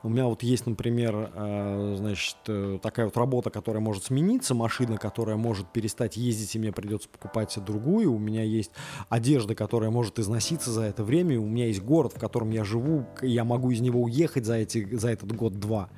У 0.03 0.09
меня 0.09 0.27
вот 0.27 0.43
есть, 0.43 0.67
например, 0.67 1.31
э, 1.35 1.95
значит, 1.99 2.37
э, 2.49 2.79
такая 2.83 3.07
вот 3.07 3.17
работа, 3.17 3.51
которая 3.51 3.83
может 3.83 4.05
смениться, 4.05 4.55
машина, 4.55 4.99
которая 4.99 5.37
может 5.37 5.69
перестать 5.69 6.17
ездить, 6.17 6.55
и 6.57 6.59
мне 6.59 6.73
придется 6.73 7.09
покупать 7.09 7.57
другую, 7.65 8.13
у 8.13 8.19
меня 8.19 8.43
есть 8.43 8.73
одежда, 9.09 9.55
которая 9.55 9.91
может 9.91 10.19
износиться 10.19 10.71
за 10.71 10.83
это 10.83 11.05
время, 11.05 11.39
у 11.39 11.47
меня 11.47 11.67
есть 11.67 11.83
город, 11.83 12.13
в 12.15 12.19
котором 12.19 12.51
я 12.51 12.65
живу, 12.65 13.07
я 13.23 13.45
могу 13.45 13.71
из 13.71 13.81
него 13.81 14.03
уехать 14.03 14.45
за, 14.45 14.55
эти, 14.55 14.95
за 14.95 15.11
этот 15.11 15.35
год-два. 15.35 15.89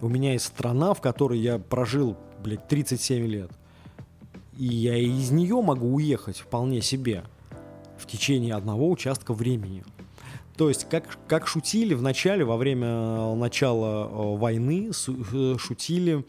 У 0.00 0.08
меня 0.08 0.32
есть 0.32 0.46
страна, 0.46 0.94
в 0.94 1.00
которой 1.00 1.38
я 1.38 1.58
прожил, 1.58 2.16
блядь, 2.42 2.66
37 2.68 3.26
лет– 3.26 3.50
и 4.58 4.66
я 4.66 4.96
из 4.96 5.30
нее 5.30 5.62
могу 5.62 5.94
уехать 5.94 6.38
вполне 6.38 6.82
себе 6.82 7.24
в 7.96 8.06
течение 8.06 8.54
одного 8.54 8.90
участка 8.90 9.32
времени. 9.32 9.84
То 10.56 10.68
есть, 10.68 10.88
как, 10.88 11.18
как 11.28 11.46
шутили 11.46 11.94
в 11.94 12.02
начале, 12.02 12.44
во 12.44 12.56
время 12.56 13.34
начала 13.36 14.08
э, 14.08 14.36
войны, 14.36 14.90
э, 14.90 15.56
шутили 15.58 16.16
Э, 16.16 16.22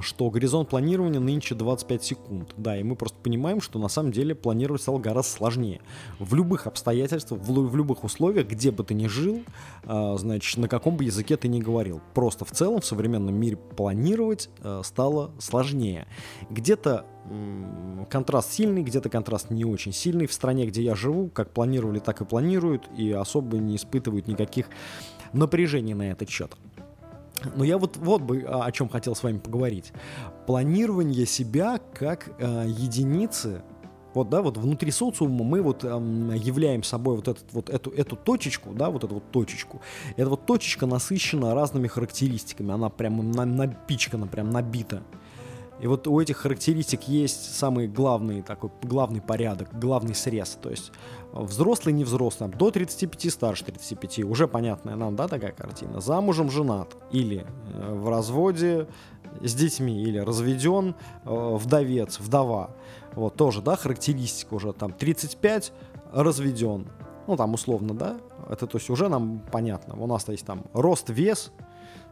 что 0.00 0.30
горизонт 0.30 0.68
планирования 0.68 1.20
нынче 1.20 1.54
25 1.54 2.02
секунд. 2.02 2.54
Да, 2.56 2.76
и 2.76 2.82
мы 2.82 2.96
просто 2.96 3.18
понимаем, 3.22 3.60
что 3.60 3.78
на 3.78 3.88
самом 3.88 4.12
деле 4.12 4.34
планировать 4.34 4.82
стало 4.82 4.98
гораздо 4.98 5.30
сложнее. 5.30 5.80
В 6.18 6.34
любых 6.34 6.66
обстоятельствах, 6.66 7.40
в, 7.40 7.52
в 7.52 7.76
любых 7.76 8.04
условиях, 8.04 8.48
где 8.48 8.70
бы 8.70 8.84
ты 8.84 8.94
ни 8.94 9.06
жил, 9.06 9.42
э, 9.84 10.14
значит, 10.18 10.58
на 10.58 10.68
каком 10.68 10.96
бы 10.96 11.04
языке 11.04 11.36
ты 11.36 11.48
ни 11.48 11.60
говорил. 11.60 12.00
Просто 12.14 12.44
в 12.44 12.50
целом 12.50 12.80
в 12.80 12.86
современном 12.86 13.34
мире 13.34 13.56
планировать 13.56 14.50
э, 14.62 14.82
стало 14.84 15.30
сложнее. 15.38 16.06
Где-то 16.50 17.04
контраст 18.10 18.52
сильный, 18.52 18.82
где-то 18.82 19.10
контраст 19.10 19.50
не 19.50 19.64
очень 19.64 19.92
сильный. 19.92 20.26
В 20.26 20.32
стране, 20.32 20.66
где 20.66 20.82
я 20.82 20.94
живу, 20.94 21.28
как 21.28 21.52
планировали, 21.52 21.98
так 21.98 22.20
и 22.20 22.24
планируют, 22.24 22.88
и 22.96 23.12
особо 23.12 23.58
не 23.58 23.76
испытывают 23.76 24.28
никаких 24.28 24.66
напряжений 25.32 25.94
на 25.94 26.10
этот 26.10 26.28
счет. 26.30 26.56
Но 27.54 27.64
я 27.64 27.78
вот, 27.78 27.96
вот 27.96 28.22
бы 28.22 28.44
а, 28.46 28.64
о 28.64 28.72
чем 28.72 28.88
хотел 28.88 29.14
с 29.14 29.22
вами 29.22 29.38
поговорить. 29.38 29.92
Планирование 30.46 31.26
себя 31.26 31.80
как 31.94 32.30
э, 32.38 32.64
единицы 32.66 33.62
Вот, 34.14 34.28
да, 34.30 34.42
вот 34.42 34.56
внутри 34.56 34.90
социума 34.90 35.44
мы 35.44 35.62
вот 35.62 35.84
эм, 35.84 36.32
являем 36.32 36.82
собой 36.82 37.16
вот, 37.16 37.28
этот, 37.28 37.44
вот 37.52 37.70
эту, 37.70 37.90
эту 37.90 38.16
точечку, 38.16 38.72
да, 38.72 38.90
вот 38.90 39.04
эту 39.04 39.14
вот 39.14 39.30
точечку. 39.30 39.80
Эта 40.16 40.30
вот 40.30 40.46
точечка 40.46 40.86
насыщена 40.86 41.54
разными 41.54 41.86
характеристиками, 41.86 42.72
она 42.72 42.88
прям 42.88 43.30
на, 43.30 43.44
напичкана, 43.44 44.26
прям 44.26 44.50
набита. 44.50 45.02
И 45.80 45.86
вот 45.86 46.08
у 46.08 46.20
этих 46.20 46.38
характеристик 46.38 47.04
есть 47.04 47.54
самый 47.54 47.86
главный 47.86 48.42
такой, 48.42 48.70
главный 48.82 49.20
порядок, 49.20 49.68
главный 49.78 50.14
срез. 50.14 50.58
То 50.60 50.70
есть 50.70 50.90
взрослый, 51.32 51.94
не 51.94 52.04
взрослый, 52.04 52.50
до 52.50 52.70
35, 52.70 53.32
старше 53.32 53.64
35, 53.64 54.20
уже 54.20 54.48
понятная 54.48 54.96
нам, 54.96 55.16
да, 55.16 55.28
такая 55.28 55.52
картина. 55.52 56.00
Замужем, 56.00 56.50
женат, 56.50 56.96
или 57.10 57.46
э, 57.74 57.94
в 57.94 58.08
разводе 58.08 58.88
с 59.40 59.54
детьми, 59.54 60.02
или 60.02 60.18
разведен, 60.18 60.94
э, 61.24 61.56
вдовец, 61.56 62.18
вдова. 62.20 62.70
Вот 63.14 63.36
тоже, 63.36 63.62
да, 63.62 63.76
характеристика 63.76 64.54
уже 64.54 64.72
там 64.72 64.92
35, 64.92 65.72
разведен. 66.12 66.88
Ну, 67.26 67.36
там 67.36 67.54
условно, 67.54 67.94
да, 67.94 68.18
это 68.48 68.66
то 68.66 68.78
есть 68.78 68.88
уже 68.88 69.08
нам 69.08 69.42
понятно. 69.52 69.94
У 70.02 70.06
нас 70.06 70.26
есть 70.28 70.46
там 70.46 70.64
рост, 70.72 71.10
вес, 71.10 71.52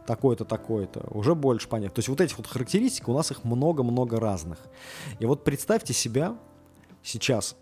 такой-то, 0.05 0.45
такой-то, 0.45 1.05
уже 1.09 1.35
больше 1.35 1.67
понятно. 1.67 1.95
То 1.95 1.99
есть 1.99 2.09
вот 2.09 2.21
этих 2.21 2.37
вот 2.37 2.47
характеристик 2.47 3.09
у 3.09 3.13
нас 3.13 3.31
их 3.31 3.43
много-много 3.43 4.19
разных. 4.19 4.59
И 5.19 5.25
вот 5.25 5.43
представьте 5.43 5.93
себя 5.93 6.35
сейчас 7.03 7.55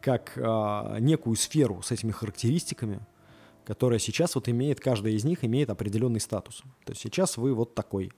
как 0.00 0.32
а, 0.36 0.96
некую 0.98 1.36
сферу 1.36 1.82
с 1.82 1.92
этими 1.92 2.10
характеристиками, 2.10 3.00
которая 3.66 3.98
сейчас 3.98 4.34
вот 4.34 4.48
имеет, 4.48 4.80
каждая 4.80 5.12
из 5.12 5.24
них 5.24 5.44
имеет 5.44 5.68
определенный 5.68 6.20
статус. 6.20 6.62
То 6.84 6.92
есть 6.92 7.02
сейчас 7.02 7.36
вы 7.36 7.52
вот 7.52 7.74
такой. 7.74 8.12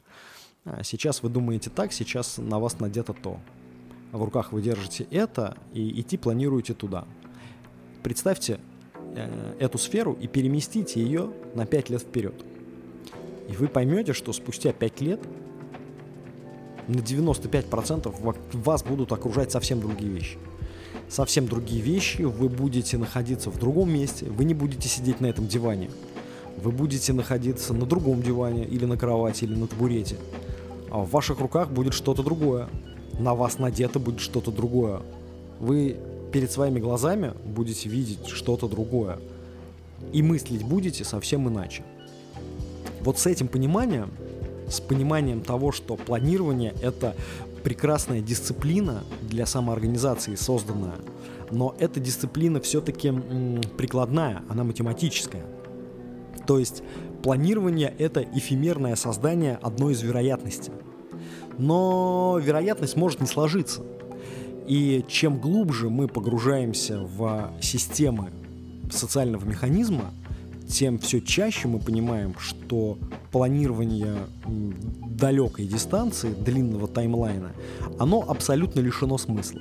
А 0.64 0.84
сейчас 0.84 1.22
вы 1.22 1.30
думаете 1.30 1.70
так, 1.70 1.92
сейчас 1.92 2.38
на 2.38 2.60
вас 2.60 2.78
надето 2.78 3.12
то. 3.12 3.40
В 4.12 4.22
руках 4.22 4.52
вы 4.52 4.62
держите 4.62 5.08
это 5.10 5.56
и 5.72 6.00
идти 6.00 6.16
планируете 6.16 6.72
туда. 6.72 7.04
Представьте 8.04 8.60
э, 9.16 9.56
эту 9.58 9.76
сферу 9.78 10.12
и 10.12 10.28
переместите 10.28 11.02
ее 11.02 11.32
на 11.54 11.66
5 11.66 11.90
лет 11.90 12.02
вперед. 12.02 12.34
И 13.48 13.56
вы 13.56 13.66
поймете, 13.66 14.12
что 14.12 14.32
спустя 14.32 14.72
5 14.72 15.00
лет 15.00 15.20
на 16.86 17.00
95% 17.00 18.36
вас 18.52 18.84
будут 18.84 19.10
окружать 19.10 19.50
совсем 19.50 19.80
другие 19.80 20.12
вещи. 20.12 20.38
Совсем 21.14 21.46
другие 21.46 21.80
вещи, 21.80 22.22
вы 22.22 22.48
будете 22.48 22.98
находиться 22.98 23.48
в 23.48 23.56
другом 23.56 23.88
месте, 23.88 24.26
вы 24.26 24.44
не 24.44 24.52
будете 24.52 24.88
сидеть 24.88 25.20
на 25.20 25.26
этом 25.26 25.46
диване. 25.46 25.88
Вы 26.56 26.72
будете 26.72 27.12
находиться 27.12 27.72
на 27.72 27.86
другом 27.86 28.20
диване, 28.20 28.64
или 28.64 28.84
на 28.84 28.96
кровати, 28.96 29.44
или 29.44 29.54
на 29.54 29.68
табурете. 29.68 30.16
А 30.90 31.04
в 31.04 31.10
ваших 31.10 31.38
руках 31.38 31.70
будет 31.70 31.94
что-то 31.94 32.24
другое. 32.24 32.68
На 33.20 33.36
вас 33.36 33.60
надето 33.60 34.00
будет 34.00 34.18
что-то 34.18 34.50
другое. 34.50 35.02
Вы 35.60 35.98
перед 36.32 36.50
своими 36.50 36.80
глазами 36.80 37.32
будете 37.44 37.88
видеть 37.88 38.26
что-то 38.26 38.66
другое. 38.66 39.20
И 40.12 40.20
мыслить 40.20 40.64
будете 40.64 41.04
совсем 41.04 41.48
иначе. 41.48 41.84
Вот 43.02 43.20
с 43.20 43.26
этим 43.26 43.46
пониманием, 43.46 44.10
с 44.68 44.80
пониманием 44.80 45.42
того, 45.42 45.70
что 45.70 45.94
планирование— 45.94 46.74
это 46.82 47.14
прекрасная 47.64 48.20
дисциплина 48.20 49.02
для 49.22 49.46
самоорганизации 49.46 50.34
созданная, 50.36 50.96
но 51.50 51.74
эта 51.78 51.98
дисциплина 51.98 52.60
все-таки 52.60 53.12
прикладная, 53.76 54.42
она 54.48 54.64
математическая. 54.64 55.44
То 56.46 56.58
есть 56.58 56.82
планирование— 57.22 57.92
это 57.98 58.22
эфемерное 58.22 58.96
создание 58.96 59.58
одной 59.62 59.94
из 59.94 60.02
вероятностей. 60.02 60.72
Но 61.56 62.38
вероятность 62.42 62.96
может 62.96 63.20
не 63.20 63.26
сложиться. 63.26 63.82
И 64.66 65.04
чем 65.08 65.38
глубже 65.38 65.88
мы 65.88 66.06
погружаемся 66.06 67.00
в 67.00 67.52
системы 67.60 68.30
социального 68.90 69.44
механизма, 69.44 70.12
тем 70.74 70.98
все 70.98 71.20
чаще 71.20 71.68
мы 71.68 71.78
понимаем, 71.78 72.34
что 72.36 72.98
планирование 73.30 74.16
далекой 74.44 75.66
дистанции, 75.66 76.30
длинного 76.30 76.88
таймлайна, 76.88 77.52
оно 78.00 78.24
абсолютно 78.26 78.80
лишено 78.80 79.16
смысла. 79.16 79.60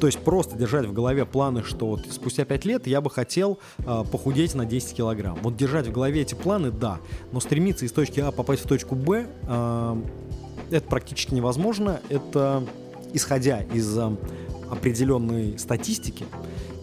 То 0.00 0.06
есть 0.06 0.20
просто 0.20 0.56
держать 0.56 0.86
в 0.86 0.92
голове 0.92 1.26
планы, 1.26 1.64
что 1.64 1.86
вот 1.86 2.06
спустя 2.10 2.44
5 2.44 2.64
лет 2.64 2.86
я 2.86 3.00
бы 3.00 3.10
хотел 3.10 3.58
э, 3.78 4.04
похудеть 4.12 4.54
на 4.54 4.66
10 4.66 4.96
килограмм. 4.96 5.38
Вот 5.42 5.56
держать 5.56 5.88
в 5.88 5.92
голове 5.92 6.20
эти 6.20 6.34
планы, 6.34 6.70
да, 6.70 7.00
но 7.32 7.40
стремиться 7.40 7.84
из 7.84 7.92
точки 7.92 8.20
А 8.20 8.30
попасть 8.30 8.64
в 8.64 8.68
точку 8.68 8.94
Б, 8.94 9.26
э, 9.42 10.02
это 10.70 10.86
практически 10.86 11.34
невозможно. 11.34 12.00
Это 12.08 12.62
исходя 13.14 13.62
из 13.62 13.98
э, 13.98 14.16
определенной 14.70 15.58
статистики, 15.58 16.26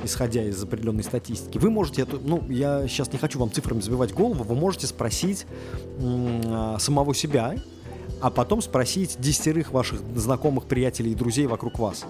исходя 0.03 0.43
из 0.43 0.61
определенной 0.61 1.03
статистики, 1.03 1.57
вы 1.57 1.69
можете 1.69 2.05
ну, 2.05 2.43
я 2.49 2.87
сейчас 2.87 3.11
не 3.11 3.19
хочу 3.19 3.39
вам 3.39 3.51
цифрами 3.51 3.81
забивать 3.81 4.13
голову, 4.13 4.43
вы 4.43 4.55
можете 4.55 4.87
спросить 4.87 5.45
м- 5.99 6.79
самого 6.79 7.15
себя, 7.15 7.55
а 8.21 8.29
потом 8.29 8.61
спросить 8.61 9.17
десятерых 9.19 9.71
ваших 9.71 9.99
знакомых, 10.15 10.65
приятелей 10.65 11.11
и 11.11 11.15
друзей 11.15 11.45
вокруг 11.47 11.79
вас. 11.79 12.05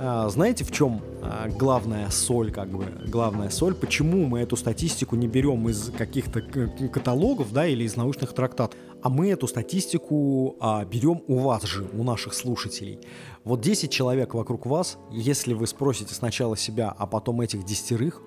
А, 0.00 0.28
знаете, 0.28 0.64
в 0.64 0.70
чем 0.70 1.02
а, 1.22 1.48
главная 1.48 2.08
соль, 2.10 2.52
как 2.52 2.68
бы, 2.68 2.86
главная 3.08 3.50
соль, 3.50 3.74
почему 3.74 4.26
мы 4.26 4.40
эту 4.40 4.56
статистику 4.56 5.16
не 5.16 5.26
берем 5.26 5.68
из 5.68 5.90
каких-то 5.90 6.40
каталогов, 6.40 7.52
да, 7.52 7.66
или 7.66 7.82
из 7.82 7.96
научных 7.96 8.32
трактатов, 8.32 8.78
а 9.02 9.08
мы 9.08 9.30
эту 9.30 9.48
статистику 9.48 10.56
а, 10.60 10.84
берем 10.84 11.22
у 11.26 11.38
вас 11.38 11.64
же, 11.64 11.88
у 11.92 12.04
наших 12.04 12.34
слушателей. 12.34 13.00
Вот 13.42 13.60
10 13.60 13.90
человек 13.90 14.34
вокруг 14.34 14.66
вас, 14.66 14.98
если 15.10 15.52
вы 15.52 15.66
спросите 15.66 16.14
сначала 16.14 16.56
себя, 16.56 16.94
а 16.96 17.06
потом 17.06 17.40
этих 17.40 17.64
десятерых, 17.64 18.22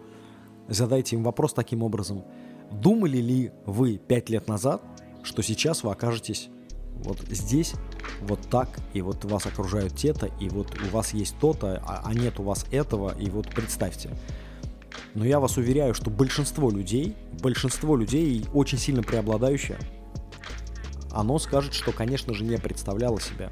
задайте 0.67 1.15
им 1.15 1.23
вопрос 1.23 1.53
таким 1.53 1.83
образом. 1.83 2.25
Думали 2.69 3.17
ли 3.17 3.51
вы 3.65 3.97
5 3.97 4.29
лет 4.29 4.47
назад, 4.49 4.81
что 5.23 5.41
сейчас 5.41 5.83
вы 5.83 5.91
окажетесь 5.91 6.49
вот 7.03 7.19
здесь, 7.29 7.73
вот 8.21 8.41
так, 8.49 8.69
и 8.93 9.01
вот 9.01 9.25
вас 9.25 9.45
окружают 9.45 9.95
те-то, 9.95 10.27
и 10.39 10.49
вот 10.49 10.67
у 10.81 10.95
вас 10.95 11.13
есть 11.13 11.35
то-то, 11.39 11.81
а, 11.85 12.03
а 12.05 12.13
нет 12.13 12.39
у 12.39 12.43
вас 12.43 12.65
этого, 12.71 13.17
и 13.17 13.29
вот 13.29 13.47
представьте. 13.49 14.09
Но 15.13 15.25
я 15.25 15.39
вас 15.39 15.57
уверяю, 15.57 15.93
что 15.93 16.09
большинство 16.09 16.69
людей, 16.69 17.15
большинство 17.41 17.95
людей 17.95 18.45
очень 18.53 18.77
сильно 18.77 19.03
преобладающее, 19.03 19.77
оно 21.11 21.39
скажет, 21.39 21.73
что, 21.73 21.91
конечно 21.91 22.33
же, 22.33 22.43
не 22.43 22.57
представляло 22.57 23.19
себя 23.19 23.51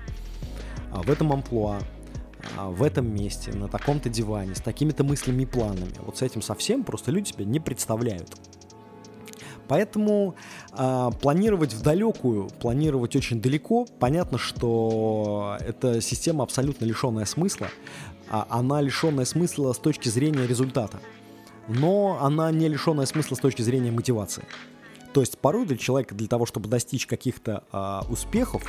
а, 0.91 1.01
в 1.01 1.09
этом 1.09 1.33
амплуа, 1.33 1.79
а, 2.57 2.69
в 2.69 2.83
этом 2.83 3.13
месте, 3.13 3.51
на 3.51 3.67
таком-то 3.67 4.09
диване, 4.09 4.55
с 4.55 4.61
такими-то 4.61 5.03
мыслями 5.03 5.43
и 5.43 5.45
планами. 5.45 5.93
Вот 5.99 6.17
с 6.17 6.21
этим 6.21 6.41
совсем 6.41 6.83
просто 6.83 7.11
люди 7.11 7.29
себя 7.29 7.45
не 7.45 7.59
представляют. 7.59 8.35
Поэтому 9.69 10.35
э, 10.73 11.09
планировать 11.21 11.73
в 11.73 11.81
далекую, 11.83 12.49
планировать 12.59 13.15
очень 13.15 13.39
далеко, 13.39 13.85
понятно, 13.99 14.39
что 14.39 15.57
эта 15.59 16.01
система 16.01 16.43
абсолютно 16.43 16.85
лишенная 16.85 17.25
смысла. 17.25 17.67
А 18.31 18.47
она 18.49 18.81
лишенная 18.81 19.25
смысла 19.25 19.71
с 19.73 19.77
точки 19.77 20.09
зрения 20.09 20.47
результата. 20.47 20.99
Но 21.67 22.17
она 22.19 22.51
не 22.51 22.67
лишенная 22.67 23.05
смысла 23.05 23.35
с 23.35 23.39
точки 23.39 23.61
зрения 23.61 23.91
мотивации. 23.91 24.43
То 25.13 25.21
есть 25.21 25.37
порой 25.39 25.65
для 25.65 25.77
человека, 25.77 26.15
для 26.15 26.27
того, 26.27 26.45
чтобы 26.45 26.69
достичь 26.69 27.07
каких-то 27.07 27.63
э, 27.71 28.11
успехов, 28.11 28.63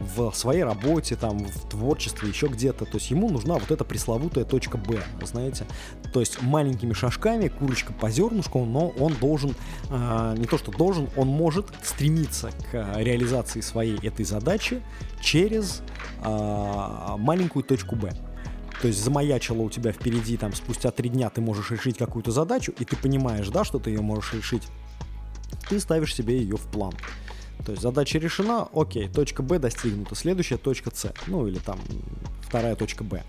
в 0.00 0.32
своей 0.32 0.62
работе, 0.62 1.16
там, 1.16 1.38
в 1.38 1.68
творчестве, 1.68 2.28
еще 2.28 2.46
где-то. 2.46 2.84
То 2.84 2.98
есть 2.98 3.10
ему 3.10 3.28
нужна 3.28 3.54
вот 3.54 3.70
эта 3.70 3.84
пресловутая 3.84 4.44
точка 4.44 4.78
Б, 4.78 5.02
знаете. 5.22 5.66
То 6.12 6.20
есть 6.20 6.40
маленькими 6.40 6.92
шажками, 6.92 7.48
курочка 7.48 7.92
по 7.92 8.10
зернышку, 8.10 8.64
но 8.64 8.88
он 8.90 9.14
должен, 9.14 9.54
э, 9.90 10.34
не 10.38 10.46
то 10.46 10.58
что 10.58 10.70
должен, 10.70 11.08
он 11.16 11.28
может 11.28 11.66
стремиться 11.82 12.50
к 12.70 12.94
реализации 12.96 13.60
своей 13.60 13.98
этой 14.06 14.24
задачи 14.24 14.82
через 15.20 15.82
э, 16.24 17.16
маленькую 17.18 17.64
точку 17.64 17.96
Б. 17.96 18.12
То 18.80 18.86
есть 18.86 19.02
замаячило 19.02 19.62
у 19.62 19.70
тебя 19.70 19.90
впереди, 19.90 20.36
там, 20.36 20.54
спустя 20.54 20.92
три 20.92 21.08
дня 21.08 21.30
ты 21.30 21.40
можешь 21.40 21.72
решить 21.72 21.98
какую-то 21.98 22.30
задачу, 22.30 22.72
и 22.78 22.84
ты 22.84 22.96
понимаешь, 22.96 23.48
да, 23.48 23.64
что 23.64 23.80
ты 23.80 23.90
ее 23.90 24.02
можешь 24.02 24.32
решить. 24.34 24.62
Ты 25.68 25.80
ставишь 25.80 26.14
себе 26.14 26.38
ее 26.38 26.56
в 26.56 26.66
план. 26.66 26.94
То 27.64 27.72
есть 27.72 27.82
задача 27.82 28.18
решена, 28.18 28.68
окей, 28.72 29.08
точка 29.08 29.42
Б 29.42 29.58
достигнута, 29.58 30.14
следующая 30.14 30.56
точка 30.56 30.90
С, 30.94 31.12
ну 31.26 31.46
или 31.46 31.58
там 31.58 31.78
вторая 32.42 32.76
точка 32.76 33.04
Б. 33.04 33.22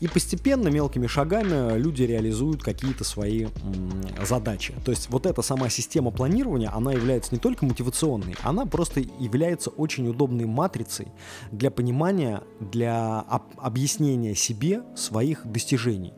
И 0.00 0.08
постепенно, 0.08 0.68
мелкими 0.68 1.06
шагами 1.06 1.78
люди 1.78 2.02
реализуют 2.02 2.62
какие-то 2.62 3.04
свои 3.04 3.44
м, 3.44 4.02
задачи. 4.24 4.74
То 4.84 4.90
есть 4.90 5.08
вот 5.10 5.26
эта 5.26 5.42
сама 5.42 5.68
система 5.68 6.10
планирования, 6.10 6.70
она 6.74 6.92
является 6.92 7.32
не 7.32 7.38
только 7.38 7.64
мотивационной, 7.64 8.34
она 8.42 8.66
просто 8.66 9.00
является 9.00 9.70
очень 9.70 10.08
удобной 10.08 10.46
матрицей 10.46 11.08
для 11.52 11.70
понимания, 11.70 12.42
для 12.58 13.20
об- 13.20 13.52
объяснения 13.58 14.34
себе 14.34 14.82
своих 14.96 15.46
достижений. 15.46 16.14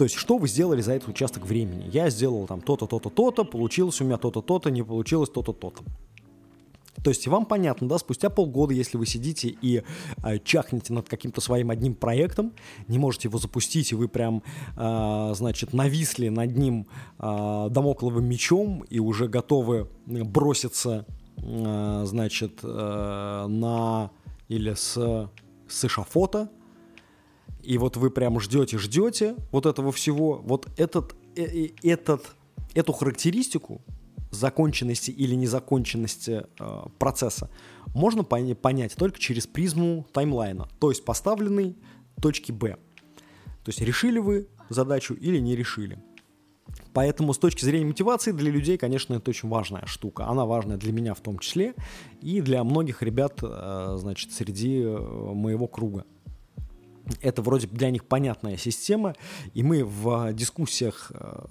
То 0.00 0.04
есть, 0.04 0.16
что 0.16 0.38
вы 0.38 0.48
сделали 0.48 0.80
за 0.80 0.94
этот 0.94 1.10
участок 1.10 1.44
времени? 1.44 1.90
Я 1.92 2.08
сделал 2.08 2.46
там 2.46 2.62
то-то, 2.62 2.86
то-то, 2.86 3.10
то-то, 3.10 3.44
получилось 3.44 4.00
у 4.00 4.04
меня 4.06 4.16
то-то, 4.16 4.40
то-то, 4.40 4.70
не 4.70 4.82
получилось 4.82 5.28
то-то, 5.28 5.52
то-то. 5.52 5.82
То 7.04 7.10
есть 7.10 7.26
вам 7.26 7.44
понятно, 7.44 7.86
да, 7.86 7.98
спустя 7.98 8.30
полгода, 8.30 8.72
если 8.72 8.96
вы 8.96 9.04
сидите 9.04 9.54
и 9.60 9.82
э, 10.24 10.38
чахнете 10.42 10.94
над 10.94 11.06
каким-то 11.06 11.42
своим 11.42 11.68
одним 11.68 11.94
проектом, 11.94 12.54
не 12.88 12.98
можете 12.98 13.28
его 13.28 13.36
запустить, 13.36 13.92
и 13.92 13.94
вы 13.94 14.08
прям, 14.08 14.42
э, 14.74 15.32
значит, 15.34 15.74
нависли 15.74 16.30
над 16.30 16.56
ним 16.56 16.86
э, 17.18 17.68
домокловым 17.70 18.24
мечом 18.24 18.86
и 18.88 19.00
уже 19.00 19.28
готовы 19.28 19.86
броситься, 20.06 21.04
э, 21.36 22.02
значит, 22.06 22.60
э, 22.62 23.46
на 23.50 24.12
или 24.48 24.72
с, 24.72 25.28
с 25.68 25.84
эшафота, 25.84 26.48
и 27.62 27.78
вот 27.78 27.96
вы 27.96 28.10
прям 28.10 28.40
ждете, 28.40 28.78
ждете 28.78 29.36
вот 29.52 29.66
этого 29.66 29.92
всего, 29.92 30.40
вот 30.44 30.68
этот, 30.76 31.14
э, 31.36 31.42
э, 31.42 31.68
этот, 31.82 32.34
эту 32.74 32.92
характеристику 32.92 33.82
законченности 34.30 35.10
или 35.10 35.34
незаконченности 35.34 36.44
э, 36.58 36.82
процесса 36.98 37.50
можно 37.94 38.20
пон- 38.22 38.54
понять 38.54 38.94
только 38.96 39.18
через 39.18 39.46
призму 39.46 40.06
таймлайна, 40.12 40.68
то 40.78 40.90
есть 40.90 41.04
поставленной 41.04 41.76
точки 42.20 42.52
Б. 42.52 42.76
То 43.64 43.68
есть 43.68 43.80
решили 43.80 44.18
вы 44.18 44.48
задачу 44.68 45.14
или 45.14 45.38
не 45.38 45.56
решили. 45.56 45.98
Поэтому 46.92 47.34
с 47.34 47.38
точки 47.38 47.64
зрения 47.64 47.86
мотивации 47.86 48.32
для 48.32 48.50
людей, 48.50 48.78
конечно, 48.78 49.14
это 49.14 49.30
очень 49.30 49.48
важная 49.48 49.86
штука. 49.86 50.26
Она 50.26 50.46
важная 50.46 50.76
для 50.76 50.92
меня 50.92 51.14
в 51.14 51.20
том 51.20 51.38
числе 51.38 51.74
и 52.20 52.40
для 52.40 52.62
многих 52.62 53.02
ребят, 53.02 53.40
э, 53.42 53.96
значит, 53.98 54.32
среди 54.32 54.82
моего 54.84 55.66
круга 55.66 56.04
это 57.20 57.42
вроде 57.42 57.66
для 57.66 57.90
них 57.90 58.04
понятная 58.04 58.56
система, 58.56 59.14
и 59.54 59.62
мы 59.62 59.84
в 59.84 60.32
дискуссиях, 60.32 61.10
э, 61.14 61.44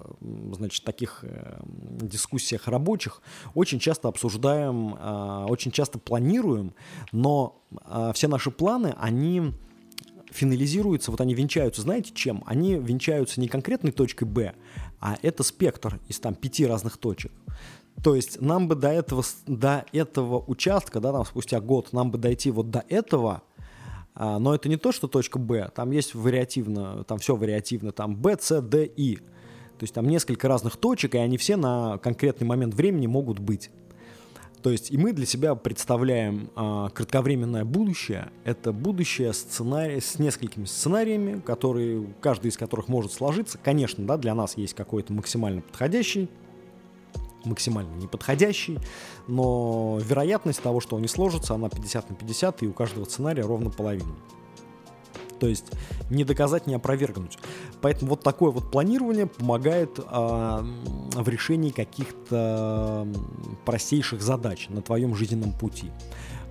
значит, 0.52 0.84
таких 0.84 1.20
э, 1.22 1.60
дискуссиях 2.00 2.68
рабочих 2.68 3.22
очень 3.54 3.78
часто 3.78 4.08
обсуждаем, 4.08 4.94
э, 4.94 5.46
очень 5.48 5.70
часто 5.70 5.98
планируем, 5.98 6.74
но 7.12 7.62
все 8.14 8.26
наши 8.26 8.50
планы, 8.50 8.94
они 8.98 9.52
финализируются, 10.32 11.10
вот 11.10 11.20
они 11.20 11.34
венчаются, 11.34 11.82
знаете 11.82 12.12
чем? 12.14 12.42
Они 12.46 12.74
венчаются 12.74 13.40
не 13.40 13.48
конкретной 13.48 13.92
точкой 13.92 14.24
Б, 14.24 14.54
а 15.00 15.16
это 15.22 15.42
спектр 15.42 16.00
из 16.08 16.18
там 16.18 16.34
пяти 16.34 16.66
разных 16.66 16.96
точек. 16.96 17.32
То 18.02 18.14
есть 18.14 18.40
нам 18.40 18.66
бы 18.66 18.76
до 18.76 18.88
этого, 18.88 19.22
до 19.46 19.84
этого 19.92 20.42
участка, 20.46 21.00
да, 21.00 21.12
там 21.12 21.24
спустя 21.24 21.60
год, 21.60 21.92
нам 21.92 22.10
бы 22.10 22.18
дойти 22.18 22.50
вот 22.50 22.70
до 22.70 22.84
этого 22.88 23.42
но 24.14 24.54
это 24.54 24.68
не 24.68 24.76
то, 24.76 24.92
что 24.92 25.08
точка 25.08 25.38
Б, 25.38 25.70
там 25.74 25.90
есть 25.90 26.14
вариативно, 26.14 27.04
там 27.04 27.18
все 27.18 27.36
вариативно, 27.36 27.92
там 27.92 28.16
Б, 28.16 28.36
С, 28.40 28.60
Д, 28.60 28.84
И. 28.84 29.16
То 29.16 29.84
есть 29.84 29.94
там 29.94 30.06
несколько 30.08 30.46
разных 30.46 30.76
точек, 30.76 31.14
и 31.14 31.18
они 31.18 31.38
все 31.38 31.56
на 31.56 31.98
конкретный 31.98 32.46
момент 32.46 32.74
времени 32.74 33.06
могут 33.06 33.38
быть. 33.38 33.70
То 34.62 34.70
есть 34.70 34.90
и 34.90 34.98
мы 34.98 35.12
для 35.12 35.24
себя 35.24 35.54
представляем 35.54 36.50
а, 36.54 36.90
кратковременное 36.90 37.64
будущее. 37.64 38.30
Это 38.44 38.72
будущее 38.72 39.32
сценарий, 39.32 40.00
с 40.00 40.18
несколькими 40.18 40.66
сценариями, 40.66 41.40
которые, 41.40 42.06
каждый 42.20 42.48
из 42.48 42.58
которых 42.58 42.88
может 42.88 43.12
сложиться. 43.12 43.58
Конечно, 43.62 44.04
да, 44.04 44.18
для 44.18 44.34
нас 44.34 44.56
есть 44.56 44.74
какой-то 44.74 45.12
максимально 45.12 45.62
подходящий 45.62 46.28
максимально 47.44 47.94
неподходящий, 47.96 48.78
но 49.26 49.98
вероятность 50.02 50.62
того, 50.62 50.80
что 50.80 50.96
он 50.96 51.02
не 51.02 51.08
сложится, 51.08 51.54
она 51.54 51.68
50 51.68 52.10
на 52.10 52.16
50, 52.16 52.62
и 52.62 52.68
у 52.68 52.72
каждого 52.72 53.04
сценария 53.04 53.42
ровно 53.42 53.70
половина. 53.70 54.14
То 55.40 55.46
есть 55.46 55.72
не 56.10 56.24
доказать, 56.24 56.66
не 56.66 56.74
опровергнуть. 56.74 57.38
Поэтому 57.80 58.10
вот 58.10 58.22
такое 58.22 58.50
вот 58.50 58.70
планирование 58.70 59.26
помогает 59.26 59.98
э, 59.98 60.64
в 61.12 61.28
решении 61.28 61.70
каких-то 61.70 63.06
простейших 63.64 64.22
задач 64.22 64.68
на 64.68 64.82
твоем 64.82 65.14
жизненном 65.14 65.52
пути 65.52 65.90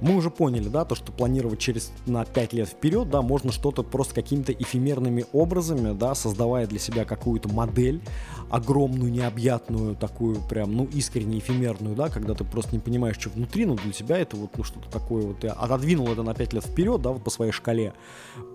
мы 0.02 0.16
уже 0.16 0.30
поняли, 0.30 0.70
да, 0.70 0.86
то, 0.86 0.96
что 0.96 1.12
планировать 1.12 1.60
через 1.60 1.92
на 2.06 2.24
5 2.26 2.54
лет 2.54 2.70
вперед, 2.70 3.10
да, 3.10 3.22
можно 3.22 3.52
что-то 3.52 3.84
просто 3.84 4.16
какими-то 4.16 4.54
эфемерными 4.54 5.26
образами, 5.34 5.94
да, 5.98 6.16
создавая 6.16 6.68
для 6.68 6.80
себя 6.80 7.06
какую-то 7.06 7.50
модель, 7.50 8.02
огромную, 8.50 9.12
необъятную, 9.12 9.96
такую 9.96 10.38
прям, 10.48 10.74
ну, 10.74 10.86
искренне 10.86 11.40
эфемерную, 11.40 11.96
да, 11.96 12.10
когда 12.10 12.34
ты 12.34 12.44
просто 12.44 12.76
не 12.76 12.80
понимаешь, 12.80 13.18
что 13.20 13.30
внутри, 13.30 13.66
но 13.66 13.76
для 13.76 13.92
тебя 13.92 14.18
это 14.18 14.38
вот, 14.38 14.58
ну, 14.58 14.64
что-то 14.64 14.90
такое 14.90 15.24
вот, 15.24 15.40
ты 15.40 15.48
отодвинул 15.48 16.08
это 16.08 16.24
на 16.24 16.34
5 16.34 16.54
лет 16.54 16.66
вперед, 16.66 17.02
да, 17.02 17.12
вот 17.12 17.24
по 17.24 17.30
своей 17.30 17.52
шкале, 17.52 17.94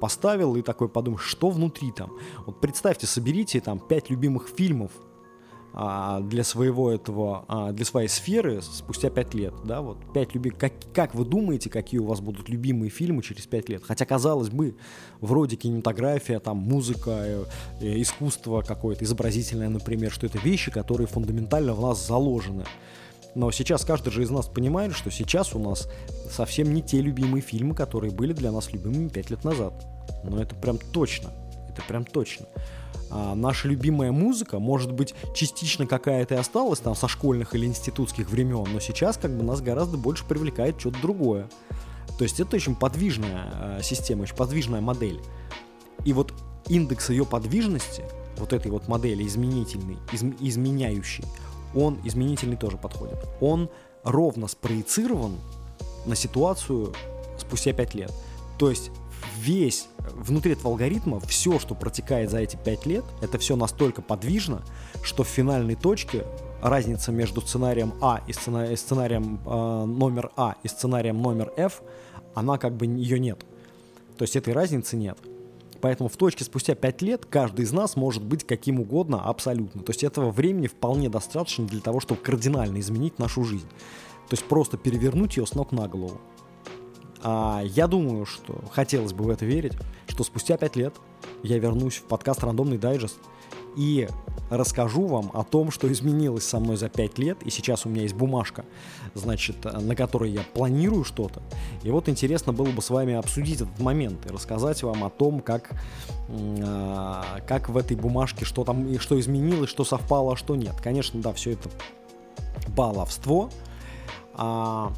поставил 0.00 0.56
и 0.56 0.62
такой 0.62 0.88
подумаешь, 0.88 1.24
что 1.24 1.50
внутри 1.50 1.92
там. 1.92 2.12
Вот 2.46 2.60
представьте, 2.60 3.06
соберите 3.06 3.60
там 3.60 3.78
5 3.78 4.10
любимых 4.10 4.48
фильмов, 4.48 4.92
для 5.74 6.44
своего 6.44 6.92
этого, 6.92 7.44
а, 7.48 7.72
для 7.72 7.84
своей 7.84 8.06
сферы 8.06 8.62
спустя 8.62 9.10
5 9.10 9.34
лет, 9.34 9.54
да, 9.64 9.82
вот 9.82 9.98
5 10.12 10.34
люби... 10.34 10.50
как, 10.50 10.72
как 10.94 11.16
вы 11.16 11.24
думаете, 11.24 11.68
какие 11.68 11.98
у 11.98 12.06
вас 12.06 12.20
будут 12.20 12.48
любимые 12.48 12.90
фильмы 12.90 13.22
через 13.22 13.46
5 13.46 13.68
лет? 13.68 13.82
Хотя, 13.84 14.06
казалось 14.06 14.50
бы, 14.50 14.76
вроде 15.20 15.56
кинематография, 15.56 16.38
там, 16.38 16.58
музыка, 16.58 17.10
э, 17.10 17.44
э, 17.80 18.00
искусство 18.00 18.62
какое-то, 18.62 19.04
изобразительное, 19.04 19.68
например, 19.68 20.12
что 20.12 20.26
это 20.26 20.38
вещи, 20.38 20.70
которые 20.70 21.08
фундаментально 21.08 21.74
в 21.74 21.80
нас 21.80 22.06
заложены. 22.06 22.64
Но 23.34 23.50
сейчас 23.50 23.84
каждый 23.84 24.10
же 24.10 24.22
из 24.22 24.30
нас 24.30 24.46
понимает, 24.46 24.94
что 24.94 25.10
сейчас 25.10 25.56
у 25.56 25.58
нас 25.58 25.88
совсем 26.30 26.72
не 26.72 26.82
те 26.82 27.00
любимые 27.00 27.42
фильмы, 27.42 27.74
которые 27.74 28.12
были 28.12 28.32
для 28.32 28.52
нас 28.52 28.72
любимыми 28.72 29.08
5 29.08 29.30
лет 29.30 29.42
назад. 29.42 29.74
Но 30.22 30.40
это 30.40 30.54
прям 30.54 30.78
точно. 30.92 31.30
Это 31.74 31.82
прям 31.87 32.04
точно 32.04 32.46
а, 33.10 33.34
наша 33.34 33.68
любимая 33.68 34.12
музыка, 34.12 34.58
может 34.58 34.92
быть, 34.92 35.14
частично 35.34 35.87
какая-то 35.87 36.34
и 36.34 36.38
осталась 36.38 36.80
там 36.80 36.94
со 36.94 37.06
школьных 37.06 37.54
или 37.54 37.66
институтских 37.66 38.28
времен, 38.28 38.66
но 38.72 38.80
сейчас 38.80 39.16
как 39.16 39.37
бы 39.37 39.44
нас 39.44 39.60
гораздо 39.60 39.96
больше 39.96 40.24
привлекает 40.24 40.80
что-то 40.80 41.00
другое. 41.00 41.48
То 42.18 42.24
есть 42.24 42.40
это 42.40 42.56
очень 42.56 42.74
подвижная 42.74 43.78
э, 43.78 43.80
система, 43.82 44.22
очень 44.22 44.37
подвижная 44.37 44.80
модель. 44.80 45.20
И 46.04 46.12
вот 46.12 46.32
индекс 46.68 47.10
ее 47.10 47.24
подвижности, 47.24 48.04
вот 48.37 48.52
этой 48.52 48.70
вот 48.70 48.88
модели 48.88 49.24
изменительной, 49.26 49.98
из, 50.12 50.22
изменяющей, 50.40 51.24
он 51.74 52.00
изменительный 52.04 52.56
тоже 52.56 52.78
подходит. 52.78 53.18
Он 53.40 53.68
ровно 54.02 54.48
спроецирован 54.48 55.38
на 56.06 56.14
ситуацию 56.14 56.92
спустя 57.38 57.72
5 57.72 57.94
лет. 57.94 58.12
То 58.58 58.70
есть 58.70 58.90
весь 59.38 59.88
внутри 60.12 60.52
этого 60.52 60.70
алгоритма 60.70 61.20
все, 61.20 61.58
что 61.58 61.74
протекает 61.74 62.30
за 62.30 62.38
эти 62.38 62.56
5 62.56 62.86
лет, 62.86 63.04
это 63.22 63.38
все 63.38 63.56
настолько 63.56 64.02
подвижно, 64.02 64.62
что 65.02 65.24
в 65.24 65.28
финальной 65.28 65.74
точке 65.74 66.24
разница 66.62 67.12
между 67.12 67.40
сценарием 67.40 67.92
А 68.00 68.22
и 68.26 68.32
сцена- 68.32 68.74
сценарием 68.76 69.40
э, 69.44 69.84
номер 69.84 70.30
А 70.36 70.56
и 70.62 70.68
сценарием 70.68 71.20
номер 71.20 71.52
F, 71.56 71.82
она 72.34 72.58
как 72.58 72.74
бы 72.76 72.86
ее 72.86 73.18
нет. 73.18 73.44
То 74.16 74.22
есть 74.22 74.36
этой 74.36 74.54
разницы 74.54 74.96
нет. 74.96 75.18
Поэтому 75.80 76.08
в 76.08 76.16
точке 76.16 76.44
спустя 76.44 76.74
5 76.74 77.02
лет 77.02 77.26
каждый 77.26 77.66
из 77.66 77.72
нас 77.72 77.96
может 77.96 78.24
быть 78.24 78.46
каким 78.46 78.80
угодно 78.80 79.22
абсолютно. 79.22 79.82
То 79.82 79.90
есть 79.90 80.02
этого 80.02 80.30
времени 80.30 80.66
вполне 80.66 81.10
достаточно 81.10 81.66
для 81.66 81.80
того, 81.80 82.00
чтобы 82.00 82.22
кардинально 82.22 82.80
изменить 82.80 83.18
нашу 83.18 83.44
жизнь. 83.44 83.68
То 84.28 84.32
есть 84.32 84.44
просто 84.44 84.78
перевернуть 84.78 85.36
ее 85.36 85.46
с 85.46 85.54
ног 85.54 85.72
на 85.72 85.86
голову. 85.86 86.18
А, 87.24 87.62
я 87.64 87.87
думаю, 87.87 88.26
что 88.26 88.60
хотелось 88.70 89.14
бы 89.14 89.24
в 89.24 89.30
это 89.30 89.46
верить, 89.46 89.72
что 90.06 90.24
спустя 90.24 90.58
пять 90.58 90.76
лет 90.76 90.94
я 91.42 91.58
вернусь 91.58 91.94
в 91.94 92.02
подкаст 92.02 92.44
«Рандомный 92.44 92.76
дайджест» 92.76 93.18
и 93.76 94.06
расскажу 94.50 95.06
вам 95.06 95.30
о 95.32 95.42
том, 95.42 95.70
что 95.70 95.90
изменилось 95.90 96.44
со 96.44 96.60
мной 96.60 96.76
за 96.76 96.90
пять 96.90 97.18
лет, 97.18 97.42
и 97.42 97.50
сейчас 97.50 97.87
у 97.87 97.88
меня 97.88 98.02
есть 98.02 98.14
бумажка, 98.14 98.66
значит, 99.14 99.64
на 99.64 99.96
которой 99.96 100.30
я 100.30 100.42
планирую 100.52 101.02
что-то. 101.02 101.42
И 101.82 101.90
вот 101.90 102.10
интересно 102.10 102.52
было 102.52 102.70
бы 102.70 102.82
с 102.82 102.90
вами 102.90 103.14
обсудить 103.14 103.62
этот 103.62 103.80
момент 103.80 104.26
и 104.26 104.28
рассказать 104.28 104.82
вам 104.82 105.02
о 105.02 105.08
том, 105.10 105.40
как, 105.40 105.70
э, 106.28 107.22
как 107.48 107.70
в 107.70 107.76
этой 107.78 107.96
бумажке, 107.96 108.44
что 108.44 108.64
там, 108.64 109.00
что 109.00 109.18
изменилось, 109.18 109.70
что 109.70 109.84
совпало, 109.84 110.34
а 110.34 110.37
что 110.37 110.56
нет. 110.56 110.74
Конечно, 110.82 111.20
да, 111.22 111.32
все 111.32 111.52
это 111.52 111.70
баловство. 112.68 113.48
А, 114.34 114.92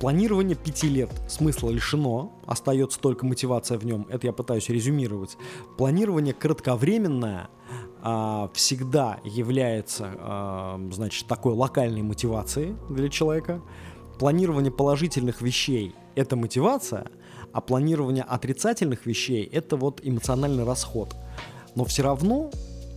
Планирование 0.00 0.56
пяти 0.56 0.88
лет 0.88 1.10
смысла 1.28 1.70
лишено, 1.70 2.32
остается 2.46 3.00
только 3.00 3.26
мотивация 3.26 3.78
в 3.78 3.84
нем, 3.84 4.06
это 4.08 4.28
я 4.28 4.32
пытаюсь 4.32 4.68
резюмировать. 4.68 5.36
Планирование 5.76 6.34
кратковременное 6.34 7.48
а, 8.00 8.48
всегда 8.54 9.18
является, 9.24 10.14
а, 10.18 10.80
значит, 10.92 11.26
такой 11.26 11.54
локальной 11.54 12.02
мотивацией 12.02 12.76
для 12.88 13.08
человека. 13.08 13.60
Планирование 14.20 14.70
положительных 14.70 15.42
вещей– 15.42 15.96
это 16.14 16.36
мотивация, 16.36 17.06
а 17.52 17.60
планирование 17.60 18.22
отрицательных 18.22 19.04
вещей– 19.04 19.42
это 19.52 19.76
вот 19.76 20.00
эмоциональный 20.04 20.64
расход. 20.64 21.16
Но 21.74 21.84
все 21.84 22.04
равно 22.04 22.52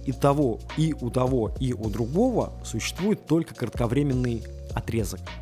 и 0.06 0.12
того, 0.12 0.60
и 0.78 0.94
у 1.02 1.10
того, 1.10 1.52
и 1.60 1.74
у 1.74 1.90
другого 1.90 2.54
существует 2.64 3.26
только 3.26 3.56
кратковременный 3.56 4.44
отрезок– 4.76 5.20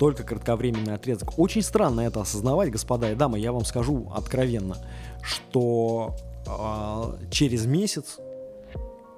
только 0.00 0.22
кратковременный 0.22 0.94
отрезок. 0.94 1.38
Очень 1.38 1.60
странно 1.60 2.00
это 2.00 2.22
осознавать, 2.22 2.70
господа 2.70 3.12
и 3.12 3.14
дамы, 3.14 3.38
я 3.38 3.52
вам 3.52 3.66
скажу 3.66 4.10
откровенно, 4.16 4.78
что 5.22 6.16
э, 6.46 7.26
через 7.30 7.66
месяц 7.66 8.16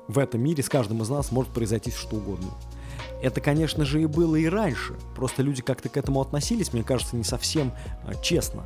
в 0.09 0.19
этом 0.19 0.41
мире 0.41 0.61
с 0.61 0.69
каждым 0.69 1.01
из 1.03 1.09
нас 1.09 1.31
может 1.31 1.53
произойти 1.53 1.93
что 1.93 2.17
угодно. 2.17 2.51
Это, 3.23 3.41
конечно 3.41 3.85
же, 3.85 4.03
и 4.03 4.07
было 4.07 4.35
и 4.35 4.47
раньше. 4.47 4.95
Просто 5.15 5.43
люди 5.43 5.63
как-то 5.63 5.89
к 5.89 5.97
этому 5.97 6.21
относились, 6.21 6.73
мне 6.73 6.83
кажется, 6.83 7.15
не 7.15 7.23
совсем 7.23 7.71
а, 8.05 8.17
честно. 8.17 8.65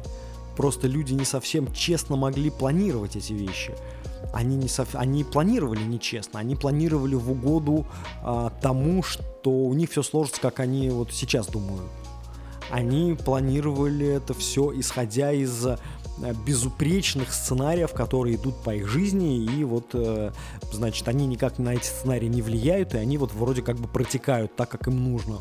Просто 0.56 0.88
люди 0.88 1.12
не 1.12 1.26
совсем 1.26 1.70
честно 1.74 2.16
могли 2.16 2.48
планировать 2.48 3.16
эти 3.16 3.34
вещи. 3.34 3.74
Они, 4.32 4.56
не 4.56 4.68
сов... 4.68 4.94
они 4.94 5.22
планировали 5.22 5.82
нечестно, 5.82 6.40
они 6.40 6.56
планировали 6.56 7.14
в 7.14 7.30
угоду 7.30 7.86
а, 8.22 8.48
тому, 8.62 9.02
что 9.02 9.50
у 9.50 9.74
них 9.74 9.90
все 9.90 10.02
сложится, 10.02 10.40
как 10.40 10.60
они 10.60 10.88
вот 10.88 11.12
сейчас 11.12 11.46
думают. 11.48 11.90
Они 12.70 13.14
планировали 13.14 14.06
это 14.06 14.34
все, 14.34 14.72
исходя 14.78 15.32
из 15.32 15.66
Э, 16.22 16.32
безупречных 16.32 17.32
сценариев, 17.32 17.92
которые 17.92 18.36
идут 18.36 18.56
по 18.62 18.74
их 18.74 18.88
жизни, 18.88 19.44
и 19.44 19.64
вот, 19.64 19.90
э, 19.92 20.32
значит, 20.72 21.06
они 21.08 21.26
никак 21.26 21.58
на 21.58 21.74
эти 21.74 21.84
сценарии 21.84 22.26
не 22.26 22.40
влияют, 22.40 22.94
и 22.94 22.98
они 22.98 23.18
вот 23.18 23.32
вроде 23.32 23.60
как 23.60 23.76
бы 23.76 23.86
протекают 23.86 24.54
так, 24.56 24.70
как 24.70 24.88
им 24.88 25.12
нужно. 25.12 25.40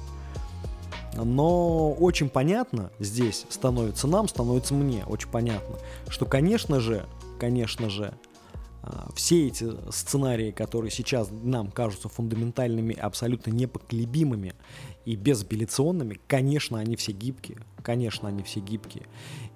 Но 1.13 1.93
очень 1.93 2.27
понятно 2.27 2.91
здесь 2.99 3.45
становится 3.47 4.05
нам, 4.07 4.27
становится 4.27 4.73
мне 4.73 5.05
очень 5.05 5.29
понятно, 5.29 5.77
что, 6.09 6.25
конечно 6.25 6.81
же, 6.81 7.05
конечно 7.39 7.89
же, 7.89 8.13
все 9.15 9.47
эти 9.47 9.67
сценарии, 9.91 10.51
которые 10.51 10.91
сейчас 10.91 11.29
нам 11.31 11.71
кажутся 11.71 12.09
фундаментальными, 12.09 12.95
абсолютно 12.95 13.51
непоколебимыми 13.51 14.53
и 15.05 15.15
безапелляционными, 15.15 16.19
конечно, 16.27 16.79
они 16.79 16.95
все 16.95 17.11
гибкие. 17.11 17.59
Конечно, 17.81 18.27
они 18.27 18.43
все 18.43 18.59
гибкие. 18.59 19.05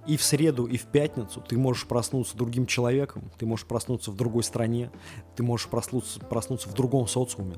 И 0.07 0.17
в 0.17 0.23
среду, 0.23 0.65
и 0.65 0.77
в 0.77 0.85
пятницу 0.85 1.43
ты 1.47 1.57
можешь 1.57 1.87
проснуться 1.87 2.37
другим 2.37 2.65
человеком, 2.65 3.31
ты 3.37 3.45
можешь 3.45 3.65
проснуться 3.65 4.11
в 4.11 4.15
другой 4.15 4.43
стране, 4.43 4.91
ты 5.35 5.43
можешь 5.43 5.67
проснуться, 5.67 6.19
проснуться 6.19 6.69
в 6.69 6.73
другом 6.73 7.07
социуме. 7.07 7.57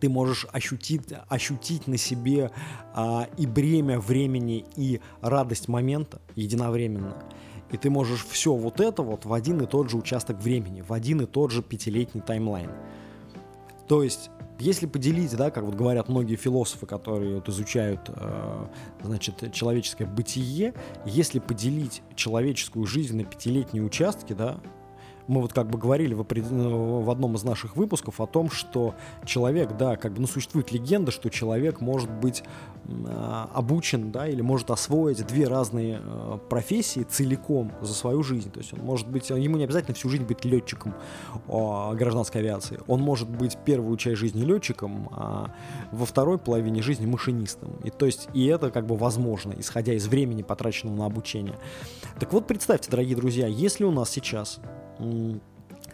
Ты 0.00 0.08
можешь 0.10 0.46
ощутить, 0.52 1.04
ощутить 1.28 1.86
на 1.86 1.96
себе 1.96 2.50
а, 2.94 3.28
и 3.38 3.46
бремя 3.46 3.98
времени, 3.98 4.66
и 4.76 5.00
радость 5.22 5.68
момента 5.68 6.20
единовременно. 6.34 7.16
И 7.70 7.76
ты 7.76 7.90
можешь 7.90 8.24
все 8.24 8.54
вот 8.54 8.80
это 8.80 9.02
вот 9.02 9.24
в 9.24 9.32
один 9.32 9.60
и 9.60 9.66
тот 9.66 9.90
же 9.90 9.96
участок 9.96 10.38
времени, 10.38 10.82
в 10.82 10.92
один 10.92 11.22
и 11.22 11.26
тот 11.26 11.50
же 11.50 11.62
пятилетний 11.62 12.22
таймлайн. 12.22 12.70
То 13.88 14.02
есть 14.02 14.30
если 14.58 14.86
поделить, 14.86 15.36
да, 15.36 15.50
как 15.50 15.64
вот 15.64 15.74
говорят 15.74 16.08
многие 16.08 16.36
философы, 16.36 16.86
которые 16.86 17.36
вот 17.36 17.48
изучают, 17.48 18.00
э, 18.08 18.66
значит, 19.02 19.52
человеческое 19.52 20.06
бытие, 20.06 20.72
если 21.04 21.40
поделить 21.40 22.02
человеческую 22.14 22.86
жизнь 22.86 23.16
на 23.16 23.24
пятилетние 23.24 23.84
участки, 23.84 24.32
да, 24.32 24.58
мы 25.28 25.40
вот 25.40 25.52
как 25.52 25.68
бы 25.68 25.78
говорили 25.78 26.14
в, 26.14 26.24
в 26.24 27.10
одном 27.10 27.34
из 27.34 27.44
наших 27.44 27.76
выпусков 27.76 28.20
о 28.20 28.26
том, 28.26 28.50
что 28.50 28.94
человек, 29.24 29.76
да, 29.76 29.96
как 29.96 30.12
бы, 30.12 30.20
ну, 30.20 30.26
существует 30.26 30.72
легенда, 30.72 31.10
что 31.10 31.30
человек 31.30 31.80
может 31.80 32.10
быть 32.10 32.42
э, 32.84 33.46
обучен, 33.52 34.12
да, 34.12 34.28
или 34.28 34.40
может 34.40 34.70
освоить 34.70 35.26
две 35.26 35.48
разные 35.48 36.00
э, 36.02 36.38
профессии 36.48 37.02
целиком 37.02 37.72
за 37.80 37.94
свою 37.94 38.22
жизнь. 38.22 38.50
То 38.50 38.60
есть 38.60 38.72
он 38.72 38.80
может 38.80 39.08
быть, 39.08 39.30
ему 39.30 39.56
не 39.56 39.64
обязательно 39.64 39.94
всю 39.94 40.08
жизнь 40.08 40.24
быть 40.24 40.44
летчиком 40.44 40.94
э, 41.48 41.94
гражданской 41.94 42.40
авиации. 42.40 42.78
Он 42.86 43.00
может 43.00 43.28
быть 43.28 43.58
первую 43.64 43.96
часть 43.96 44.18
жизни 44.18 44.42
летчиком, 44.42 45.08
а 45.12 45.50
во 45.92 46.06
второй 46.06 46.38
половине 46.38 46.82
жизни 46.82 47.06
машинистом. 47.06 47.72
И 47.84 47.90
то 47.90 48.06
есть, 48.06 48.28
и 48.34 48.46
это 48.46 48.70
как 48.70 48.86
бы 48.86 48.96
возможно, 48.96 49.54
исходя 49.58 49.92
из 49.94 50.06
времени, 50.06 50.42
потраченного 50.42 50.96
на 50.96 51.06
обучение. 51.06 51.58
Так 52.18 52.32
вот, 52.32 52.46
представьте, 52.46 52.90
дорогие 52.90 53.16
друзья, 53.16 53.46
если 53.46 53.84
у 53.84 53.90
нас 53.90 54.10
сейчас 54.10 54.60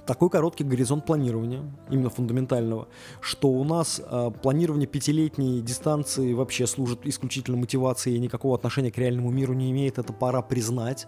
такой 0.06 0.30
короткий 0.30 0.64
горизонт 0.64 1.06
планирования, 1.06 1.62
именно 1.90 2.10
фундаментального, 2.10 2.88
что 3.20 3.48
у 3.48 3.64
нас 3.64 4.00
э, 4.04 4.30
планирование 4.42 4.86
пятилетней 4.86 5.60
дистанции 5.60 6.32
вообще 6.32 6.66
служит 6.66 7.06
исключительно 7.06 7.56
мотивацией 7.56 8.16
и 8.16 8.20
никакого 8.20 8.56
отношения 8.56 8.90
к 8.90 8.98
реальному 8.98 9.30
миру 9.30 9.54
не 9.54 9.70
имеет, 9.70 9.98
это 9.98 10.12
пора 10.12 10.42
признать. 10.42 11.06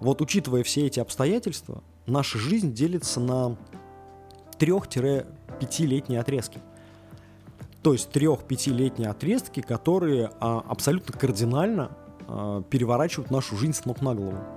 Вот 0.00 0.20
учитывая 0.20 0.62
все 0.62 0.86
эти 0.86 1.00
обстоятельства, 1.00 1.82
наша 2.06 2.38
жизнь 2.38 2.72
делится 2.72 3.18
на 3.18 3.56
3-5-летние 4.58 6.20
отрезки. 6.20 6.60
То 7.82 7.92
есть 7.92 8.10
3-5-летние 8.14 9.10
отрезки, 9.10 9.60
которые 9.60 10.30
а, 10.40 10.62
абсолютно 10.68 11.16
кардинально 11.18 11.90
а, 12.26 12.62
переворачивают 12.62 13.30
нашу 13.30 13.56
жизнь 13.56 13.74
с 13.74 13.84
ног 13.84 14.00
на 14.00 14.14
голову 14.14 14.55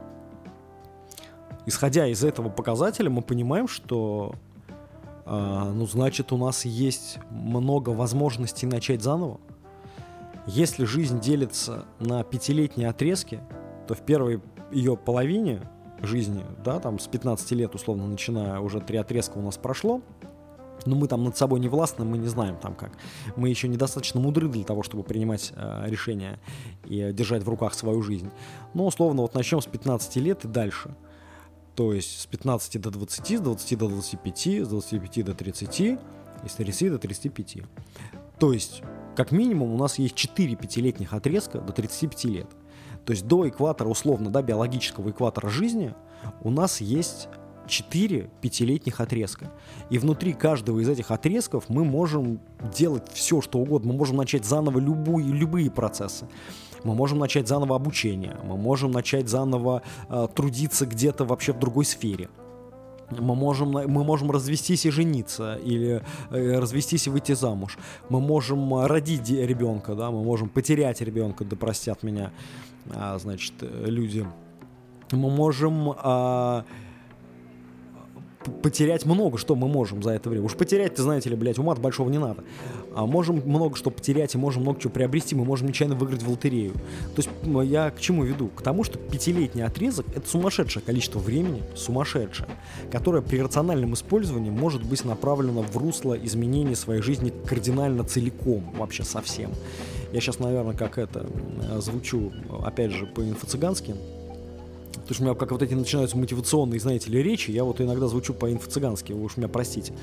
исходя 1.70 2.08
из 2.08 2.24
этого 2.24 2.50
показателя, 2.50 3.10
мы 3.10 3.22
понимаем, 3.22 3.68
что 3.68 4.34
э, 5.26 5.72
ну, 5.74 5.86
значит, 5.86 6.32
у 6.34 6.38
нас 6.38 6.66
есть 6.66 7.20
много 7.30 7.92
возможностей 7.92 8.66
начать 8.66 9.02
заново. 9.02 9.40
Если 10.48 10.84
жизнь 10.84 11.20
делится 11.20 11.86
на 12.00 12.24
пятилетние 12.24 12.90
отрезки, 12.90 13.40
то 13.88 13.94
в 13.94 14.02
первой 14.02 14.42
ее 14.72 14.98
половине 14.98 15.62
жизни, 16.02 16.44
да, 16.66 16.80
там 16.80 16.98
с 16.98 17.08
15 17.08 17.52
лет, 17.52 17.76
условно, 17.76 18.08
начиная, 18.08 18.60
уже 18.60 18.82
три 18.82 18.98
отрезка 18.98 19.38
у 19.38 19.42
нас 19.42 19.58
прошло, 19.58 20.02
но 20.86 20.96
мы 20.96 21.08
там 21.08 21.24
над 21.24 21.38
собой 21.38 21.60
не 21.60 21.68
властны, 21.68 22.04
мы 22.04 22.18
не 22.18 22.28
знаем 22.28 22.58
там 22.58 22.74
как. 22.74 22.92
Мы 23.36 23.50
еще 23.50 23.68
недостаточно 23.68 24.20
мудры 24.20 24.48
для 24.48 24.64
того, 24.64 24.82
чтобы 24.82 25.04
принимать 25.04 25.54
э, 25.56 25.84
решения 25.88 26.40
и 26.86 27.12
держать 27.14 27.44
в 27.44 27.50
руках 27.50 27.76
свою 27.76 28.02
жизнь. 28.02 28.32
Но, 28.74 28.88
условно, 28.88 29.22
вот 29.22 29.36
начнем 29.36 29.62
с 29.62 29.68
15 29.68 30.16
лет 30.16 30.46
и 30.46 30.48
дальше– 30.48 30.96
то 31.80 31.94
есть 31.94 32.20
с 32.20 32.26
15 32.26 32.82
до 32.82 32.92
20, 32.92 33.38
с 33.38 33.40
20 33.40 33.78
до 33.78 33.88
25, 33.88 34.66
с 34.66 34.68
25 34.68 35.26
до 35.26 35.34
30 35.34 35.80
и 35.80 35.98
с 36.46 36.52
30 36.56 36.92
до 36.92 37.00
35. 37.00 37.58
То 38.38 38.52
есть, 38.52 38.82
как 39.16 39.32
минимум, 39.32 39.72
у 39.72 39.78
нас 39.78 39.98
есть 39.98 40.14
4 40.16 40.58
пятилетних 40.58 41.14
отрезка 41.14 41.62
до 41.62 41.72
35 41.72 42.26
лет. 42.26 42.48
То 43.06 43.12
есть 43.12 43.28
до 43.28 43.48
экватора, 43.48 43.88
условно, 43.88 44.30
да, 44.30 44.42
биологического 44.42 45.12
экватора 45.12 45.48
жизни 45.48 45.96
у 46.42 46.50
нас 46.50 46.82
есть 46.82 47.30
4 47.66 48.30
пятилетних 48.42 49.00
отрезка. 49.00 49.50
И 49.90 50.00
внутри 50.00 50.34
каждого 50.34 50.82
из 50.82 50.90
этих 50.90 51.12
отрезков 51.12 51.70
мы 51.70 51.86
можем 51.86 52.42
делать 52.76 53.10
все, 53.14 53.40
что 53.40 53.58
угодно. 53.58 53.94
Мы 53.94 54.00
можем 54.00 54.18
начать 54.18 54.44
заново 54.44 54.80
любую, 54.80 55.34
любые 55.34 55.72
процессы 55.72 56.28
мы 56.84 56.96
можем 56.96 57.20
начать 57.20 57.48
заново 57.48 57.76
обучение, 57.76 58.38
мы 58.44 58.58
можем 58.58 58.92
начать 58.92 59.28
заново 59.28 59.82
э, 60.10 60.28
трудиться 60.34 60.86
где-то 60.86 61.26
вообще 61.26 61.54
в 61.54 61.60
другой 61.60 61.86
сфере. 61.86 62.30
Мы 63.12 63.34
можем, 63.34 63.72
мы 63.72 64.04
можем 64.04 64.30
развестись 64.30 64.86
и 64.86 64.92
жениться, 64.92 65.56
или 65.56 66.04
э, 66.30 66.60
развестись 66.60 67.08
и 67.08 67.10
выйти 67.10 67.34
замуж. 67.34 67.78
Мы 68.10 68.20
можем 68.20 68.86
родить 68.86 69.30
ребенка, 69.30 69.96
да, 69.96 70.12
мы 70.12 70.24
можем 70.24 70.50
потерять 70.50 71.02
ребенка, 71.02 71.44
да 71.44 71.56
простят 71.56 72.04
меня, 72.04 72.32
а, 72.94 73.18
значит, 73.18 73.54
люди. 73.62 74.28
Мы 75.12 75.30
можем... 75.30 75.94
А, 75.98 76.66
потерять 78.62 79.06
много 79.06 79.38
что 79.38 79.56
мы 79.56 79.68
можем 79.68 80.02
за 80.02 80.12
это 80.12 80.30
время. 80.30 80.46
Уж 80.46 80.56
потерять-то, 80.56 81.04
знаете 81.04 81.30
ли, 81.30 81.36
блядь, 81.36 81.60
ума 81.60 81.76
большого 81.76 82.10
не 82.10 82.18
надо. 82.18 82.44
А 82.96 83.06
можем 83.06 83.42
много 83.46 83.76
что 83.76 83.92
потерять 83.92 84.34
и 84.36 84.38
можем 84.38 84.64
много 84.64 84.80
чего 84.80 84.92
приобрести, 84.92 85.36
мы 85.36 85.46
можем 85.46 85.68
нечаянно 85.68 85.96
выиграть 85.96 86.24
в 86.24 86.30
лотерею. 86.30 86.74
То 87.16 87.18
есть 87.18 87.30
я 87.70 87.92
к 87.92 88.00
чему 88.00 88.24
веду? 88.24 88.48
К 88.48 88.62
тому, 88.62 88.84
что 88.84 88.98
пятилетний 88.98 89.64
отрезок— 89.64 90.06
это 90.16 90.28
сумасшедшее 90.28 90.84
количество 90.84 91.20
времени, 91.20 91.64
сумасшедшее, 91.76 92.50
которое 92.92 93.22
при 93.22 93.42
рациональном 93.42 93.94
использовании 93.94 94.50
может 94.50 94.84
быть 94.84 95.04
направлено 95.06 95.62
в 95.62 95.78
русло 95.78 96.14
изменения 96.14 96.76
своей 96.76 97.02
жизни 97.02 97.34
кардинально 97.46 98.04
целиком, 98.04 98.74
вообще 98.78 99.04
совсем. 99.04 99.52
Я 100.12 100.22
сейчас, 100.22 100.40
наверное, 100.40 100.76
как 100.76 100.98
это, 100.98 101.28
звучу, 101.80 102.32
опять 102.64 102.92
же, 102.92 103.06
по-инфо-цыгански, 103.06 103.96
Потому 104.94 105.14
что 105.14 105.24
у 105.24 105.26
меня 105.28 105.36
как 105.36 105.52
вот 105.52 105.62
эти 105.62 105.74
начинаются 105.74 106.18
мотивационные, 106.18 106.80
знаете 106.80 107.10
ли, 107.10 107.22
речи, 107.22 107.52
я 107.52 107.64
вот 107.64 107.82
иногда 107.82 108.08
звучу 108.08 108.34
по-инфо-цыгански, 108.34 109.14
вы 109.14 109.24
уж 109.24 109.38
меня 109.38 109.48
простите. 109.48 109.94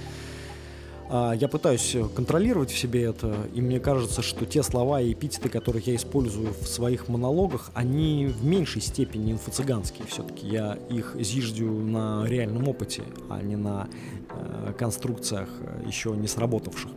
А, 1.09 1.33
я 1.33 1.49
пытаюсь 1.49 1.96
контролировать 2.14 2.70
в 2.70 2.79
себе 2.79 3.05
это, 3.05 3.49
и 3.55 3.61
мне 3.61 3.79
кажется, 3.79 4.22
что 4.22 4.44
те 4.44 4.62
слова 4.62 5.01
и 5.01 5.12
эпитеты, 5.12 5.49
которые 5.49 5.83
я 5.87 5.94
использую 5.94 6.53
в 6.53 6.66
своих 6.66 7.09
монологах, 7.09 7.70
они 7.75 8.27
в 8.27 8.44
меньшей 8.44 8.83
степени 8.83 9.33
инфо-цыганские 9.33 10.07
все-таки. 10.09 10.46
Я 10.46 10.79
их 10.90 11.16
зиждю 11.18 11.70
на 11.70 12.25
реальном 12.27 12.68
опыте, 12.68 13.03
а 13.29 13.40
не 13.42 13.57
на 13.57 13.88
э, 14.31 14.72
конструкциях 14.77 15.49
еще 15.87 16.11
не 16.11 16.27
сработавших 16.27 16.90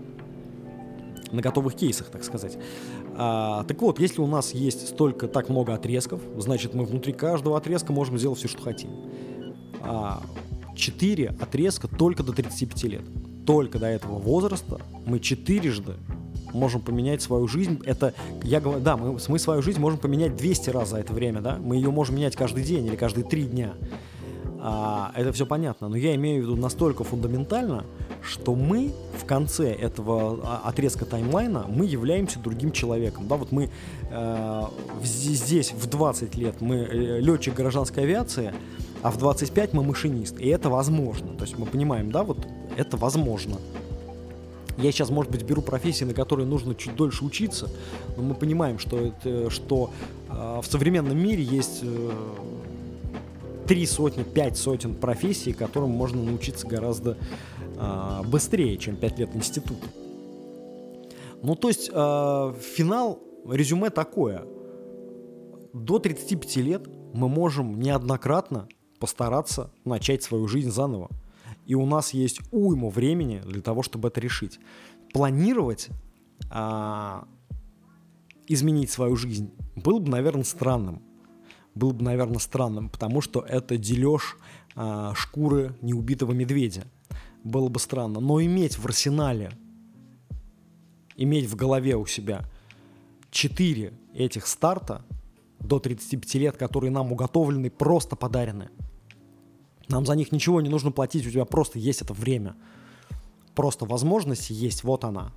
на 1.32 1.42
готовых 1.42 1.76
кейсах, 1.76 2.08
так 2.08 2.24
сказать. 2.24 2.58
А, 3.16 3.64
так 3.64 3.82
вот, 3.82 4.00
если 4.00 4.22
у 4.22 4.28
нас 4.28 4.54
есть 4.54 4.88
столько, 4.88 5.28
так 5.28 5.50
много 5.50 5.74
отрезков, 5.74 6.22
значит, 6.38 6.74
мы 6.74 6.86
внутри 6.86 7.14
каждого 7.14 7.58
отрезка 7.58 7.94
можем 7.94 8.18
сделать 8.18 8.40
все, 8.40 8.48
что 8.48 8.62
хотим. 8.62 8.90
А, 9.82 10.22
4 10.76 11.36
отрезка 11.40 11.88
только 11.88 12.24
до 12.24 12.34
35 12.34 12.84
лет. 12.86 13.02
Только 13.46 13.80
до 13.80 13.88
этого 13.88 14.20
возраста 14.20 14.80
мы 15.06 15.20
четырежды 15.20 15.94
можем 16.54 16.82
поменять 16.82 17.22
свою 17.22 17.48
жизнь. 17.48 17.82
Это, 17.86 18.14
я 18.44 18.60
говорю, 18.60 18.80
да, 18.80 18.98
мы, 18.98 19.18
мы 19.28 19.40
свою 19.40 19.62
жизнь 19.62 19.80
можем 19.80 20.00
поменять 20.00 20.36
200 20.36 20.70
раз 20.72 20.90
за 20.90 20.98
это 20.98 21.14
время, 21.14 21.42
да? 21.42 21.58
Мы 21.62 21.76
ее 21.76 21.92
можем 21.92 22.16
менять 22.16 22.36
каждый 22.36 22.64
день 22.64 22.86
или 22.86 22.96
каждые 22.96 23.26
три 23.26 23.44
дня. 23.44 23.74
А, 24.62 25.12
это 25.16 25.32
все 25.32 25.46
понятно. 25.46 25.90
Но 25.90 25.96
я 25.96 26.16
имею 26.16 26.42
в 26.42 26.46
виду 26.46 26.56
настолько 26.56 27.04
фундаментально, 27.04 27.86
что 28.30 28.56
мы 28.56 28.94
в 29.18 29.26
конце 29.26 29.72
этого 29.72 30.40
а, 30.44 30.62
отрезка 30.66 31.06
таймлайна 31.06 31.66
мы 31.68 31.86
являемся 31.86 32.40
другим 32.40 32.72
человеком. 32.72 33.28
Да, 33.28 33.36
вот 33.36 33.52
мы 33.52 33.70
э, 34.12 34.64
здесь 35.04 35.74
в 35.74 35.88
20 35.88 36.36
лет 36.36 36.62
мы 36.62 36.76
э, 36.76 37.20
летчик 37.20 37.56
гражданской 37.56 38.04
авиации, 38.04 38.54
а 39.02 39.10
в 39.10 39.18
25 39.18 39.74
мы 39.74 39.84
машинист. 39.84 40.40
И 40.40 40.48
это 40.48 40.70
возможно. 40.70 41.34
То 41.36 41.44
есть 41.44 41.58
мы 41.58 41.66
понимаем, 41.66 42.12
да, 42.12 42.24
вот 42.24 42.38
это 42.78 42.98
возможно. 42.98 43.58
Я 44.78 44.92
сейчас, 44.92 45.10
может 45.10 45.32
быть, 45.32 45.44
беру 45.44 45.62
профессии, 45.62 46.06
на 46.06 46.14
которые 46.14 46.46
нужно 46.46 46.74
чуть 46.76 46.96
дольше 46.96 47.26
учиться, 47.26 47.68
но 48.16 48.24
мы 48.24 48.36
понимаем, 48.36 48.80
что, 48.80 48.98
это, 48.98 49.50
что 49.50 49.92
э, 50.30 50.62
в 50.64 50.66
современном 50.68 51.18
мире 51.18 51.44
есть 51.44 51.80
э, 51.82 52.12
три 53.70 53.86
сотни, 53.86 54.24
пять 54.24 54.58
сотен 54.58 54.96
профессий, 54.96 55.54
которым 55.54 55.92
можно 55.92 56.24
научиться 56.24 56.66
гораздо 56.66 57.18
э, 57.78 58.22
быстрее, 58.26 58.76
чем 58.78 58.96
пять 58.96 59.20
лет 59.20 59.36
института. 59.36 59.86
Ну, 61.44 61.56
то 61.56 61.68
есть 61.68 61.92
э, 61.94 61.94
финал, 61.94 63.20
резюме 63.48 63.92
такое. 63.92 64.44
До 65.72 66.00
35 66.00 66.56
лет 66.58 66.88
мы 67.14 67.30
можем 67.30 67.80
неоднократно 67.80 68.68
постараться 69.00 69.72
начать 69.86 70.24
свою 70.24 70.48
жизнь 70.48 70.72
заново 70.72 71.10
и 71.70 71.76
у 71.76 71.86
нас 71.86 72.16
есть 72.16 72.40
уйма 72.50 72.90
времени 72.90 73.44
для 73.46 73.62
того, 73.62 73.84
чтобы 73.84 74.08
это 74.08 74.20
решить. 74.20 74.60
Планировать 75.14 75.90
а, 76.50 77.28
изменить 78.48 78.90
свою 78.90 79.16
жизнь 79.16 79.52
было 79.76 80.00
бы, 80.00 80.10
наверное, 80.10 80.46
странным. 80.46 81.04
Было 81.76 81.92
бы, 81.92 82.04
наверное, 82.04 82.40
странным, 82.40 82.90
потому 82.90 83.22
что 83.22 83.42
это 83.42 83.78
дележ 83.78 84.38
а, 84.76 85.14
шкуры 85.16 85.76
неубитого 85.82 86.32
медведя. 86.32 86.86
Было 87.44 87.70
бы 87.70 87.80
странно. 87.80 88.20
Но 88.20 88.42
иметь 88.42 88.78
в 88.78 88.86
арсенале, 88.86 89.52
иметь 91.16 91.46
в 91.46 91.56
голове 91.56 91.96
у 91.96 92.06
себя 92.06 92.46
четыре 93.32 93.94
этих 94.14 94.48
старта 94.48 95.06
до 95.60 95.80
35 95.80 96.36
лет, 96.36 96.58
которые 96.58 96.92
нам 96.92 97.12
уготовлены, 97.12 97.70
просто 97.70 98.16
подарены– 98.16 98.70
нам 99.90 100.06
за 100.06 100.16
них 100.16 100.32
ничего 100.32 100.62
не 100.62 100.70
нужно 100.70 100.92
платить, 100.92 101.26
у 101.26 101.32
тебя 101.32 101.46
просто 101.46 101.80
есть 101.80 102.04
это 102.04 102.14
время. 102.14 102.56
Просто 103.56 103.86
возможность 103.86 104.52
есть, 104.52 104.84
вот 104.84 105.04
она. 105.04 105.34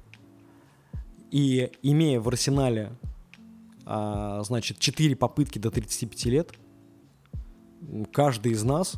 И 1.30 1.72
имея 1.82 2.20
в 2.20 2.28
арсенале, 2.28 2.92
а, 3.84 4.42
значит, 4.42 4.78
4 4.78 5.16
попытки 5.16 5.58
до 5.58 5.70
35 5.70 6.24
лет, 6.26 6.52
каждый 8.12 8.52
из 8.52 8.62
нас, 8.62 8.94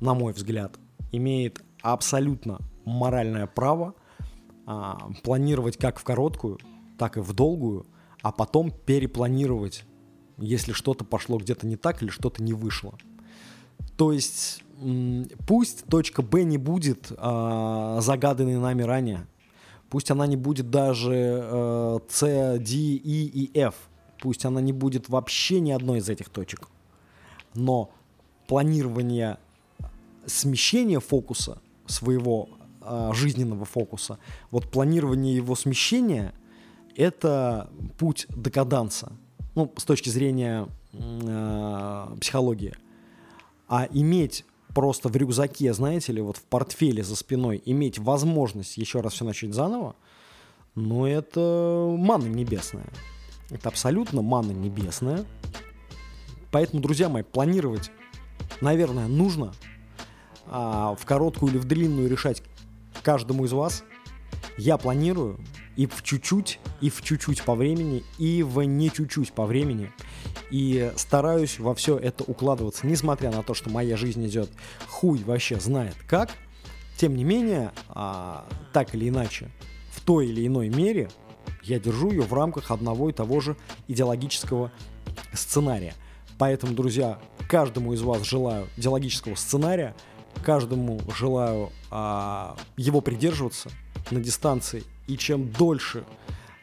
на 0.00 0.14
мой 0.14 0.32
взгляд, 0.32 0.78
имеет 1.12 1.62
абсолютно 1.82 2.58
моральное 2.84 3.46
право 3.46 3.94
а, 4.66 5.10
планировать 5.22 5.76
как 5.76 5.98
в 5.98 6.04
короткую, 6.04 6.58
так 6.98 7.16
и 7.16 7.20
в 7.20 7.32
долгую, 7.32 7.86
а 8.22 8.32
потом 8.32 8.70
перепланировать, 8.70 9.84
если 10.38 10.72
что-то 10.72 11.04
пошло 11.04 11.38
где-то 11.38 11.66
не 11.66 11.76
так 11.76 12.02
или 12.02 12.10
что-то 12.10 12.42
не 12.42 12.52
вышло. 12.52 12.98
То 13.96 14.12
есть 14.12 14.62
пусть 15.46 15.84
точка 15.86 16.22
Б 16.22 16.44
не 16.44 16.58
будет 16.58 17.10
э, 17.10 17.98
загаданной 18.00 18.58
нами 18.58 18.82
ранее. 18.82 19.26
Пусть 19.90 20.10
она 20.10 20.26
не 20.26 20.36
будет 20.36 20.70
даже 20.70 21.14
э, 21.14 21.98
C, 22.08 22.58
D, 22.58 22.72
E 22.74 23.24
и 23.24 23.58
F. 23.58 23.74
Пусть 24.20 24.44
она 24.44 24.60
не 24.60 24.72
будет 24.72 25.08
вообще 25.08 25.60
ни 25.60 25.70
одной 25.70 25.98
из 25.98 26.08
этих 26.08 26.28
точек. 26.28 26.68
Но 27.54 27.90
планирование 28.46 29.38
смещения 30.26 31.00
фокуса 31.00 31.58
своего 31.86 32.48
э, 32.82 33.10
жизненного 33.14 33.64
фокуса, 33.64 34.18
вот 34.50 34.70
планирование 34.70 35.34
его 35.34 35.54
смещения, 35.54 36.34
это 36.96 37.70
путь 37.98 38.26
декаданса. 38.28 39.12
Ну, 39.54 39.72
с 39.76 39.84
точки 39.84 40.08
зрения 40.08 40.68
э, 40.92 42.16
психологии. 42.20 42.74
А 43.68 43.88
иметь 43.92 44.44
просто 44.74 45.08
в 45.08 45.16
рюкзаке, 45.16 45.72
знаете 45.72 46.12
ли, 46.12 46.20
вот 46.20 46.36
в 46.36 46.42
портфеле 46.42 47.02
за 47.02 47.16
спиной 47.16 47.62
иметь 47.64 47.98
возможность 47.98 48.76
еще 48.76 49.00
раз 49.00 49.14
все 49.14 49.24
начать 49.24 49.54
заново, 49.54 49.96
ну 50.74 51.06
это 51.06 51.94
манна 51.98 52.28
небесная. 52.28 52.86
Это 53.50 53.68
абсолютно 53.68 54.22
манна 54.22 54.52
небесная. 54.52 55.24
Поэтому, 56.50 56.82
друзья 56.82 57.08
мои, 57.08 57.22
планировать, 57.22 57.90
наверное, 58.60 59.06
нужно 59.06 59.52
а, 60.46 60.94
в 60.94 61.04
короткую 61.04 61.52
или 61.52 61.58
в 61.58 61.64
длинную 61.64 62.08
решать 62.08 62.42
каждому 63.02 63.44
из 63.44 63.52
вас. 63.52 63.84
Я 64.56 64.76
планирую 64.76 65.38
и 65.76 65.86
в 65.86 66.02
чуть-чуть, 66.02 66.58
и 66.80 66.90
в 66.90 67.02
чуть-чуть 67.02 67.42
по 67.42 67.54
времени, 67.54 68.04
и 68.18 68.42
в 68.42 68.62
не 68.62 68.90
чуть-чуть 68.90 69.32
по 69.32 69.46
времени– 69.46 69.92
и 70.50 70.92
стараюсь 70.96 71.58
во 71.58 71.74
все 71.74 71.96
это 71.96 72.24
укладываться, 72.24 72.86
несмотря 72.86 73.30
на 73.30 73.42
то, 73.42 73.54
что 73.54 73.70
моя 73.70 73.96
жизнь 73.96 74.26
идет 74.26 74.50
хуй 74.88 75.22
вообще 75.24 75.60
знает 75.60 75.94
как. 76.06 76.30
Тем 76.96 77.16
не 77.16 77.24
менее, 77.24 77.72
а, 77.88 78.46
так 78.72 78.94
или 78.94 79.08
иначе, 79.08 79.50
в 79.92 80.00
той 80.00 80.28
или 80.28 80.46
иной 80.46 80.68
мере 80.68 81.10
я 81.68 81.78
держу 81.78 82.10
ее 82.10 82.22
в 82.22 82.32
рамках 82.32 82.70
одного 82.70 83.10
и 83.10 83.12
того 83.12 83.40
же 83.40 83.56
идеологического 83.86 84.72
сценария. 85.32 85.94
Поэтому, 86.38 86.74
друзья, 86.74 87.18
каждому 87.48 87.92
из 87.92 88.02
вас 88.02 88.22
желаю 88.22 88.68
идеологического 88.76 89.34
сценария, 89.34 89.94
каждому 90.44 91.00
желаю 91.16 91.70
а, 91.90 92.56
его 92.76 93.00
придерживаться 93.00 93.70
на 94.10 94.20
дистанции. 94.20 94.84
И 95.06 95.16
чем 95.16 95.50
дольше 95.50 96.04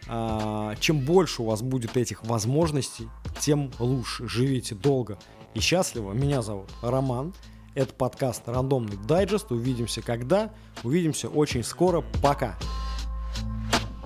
а, 0.07 0.75
чем 0.79 0.99
больше 0.99 1.41
у 1.41 1.45
вас 1.45 1.61
будет 1.61 1.97
этих 1.97 2.23
возможностей, 2.23 3.09
тем 3.39 3.71
лучше. 3.79 4.27
Живите 4.27 4.75
долго 4.75 5.17
и 5.53 5.59
счастливо. 5.59 6.13
Меня 6.13 6.41
зовут 6.41 6.69
Роман. 6.81 7.33
Это 7.73 7.93
подкаст 7.93 8.43
«Рандомный 8.47 8.97
дайджест». 8.97 9.51
Увидимся 9.51 10.01
когда? 10.01 10.53
Увидимся 10.83 11.27
очень 11.27 11.63
скоро. 11.63 12.03
Пока. 12.21 12.57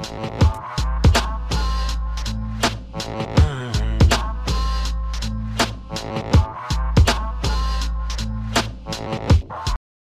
thank 0.01 0.43
you 0.43 0.78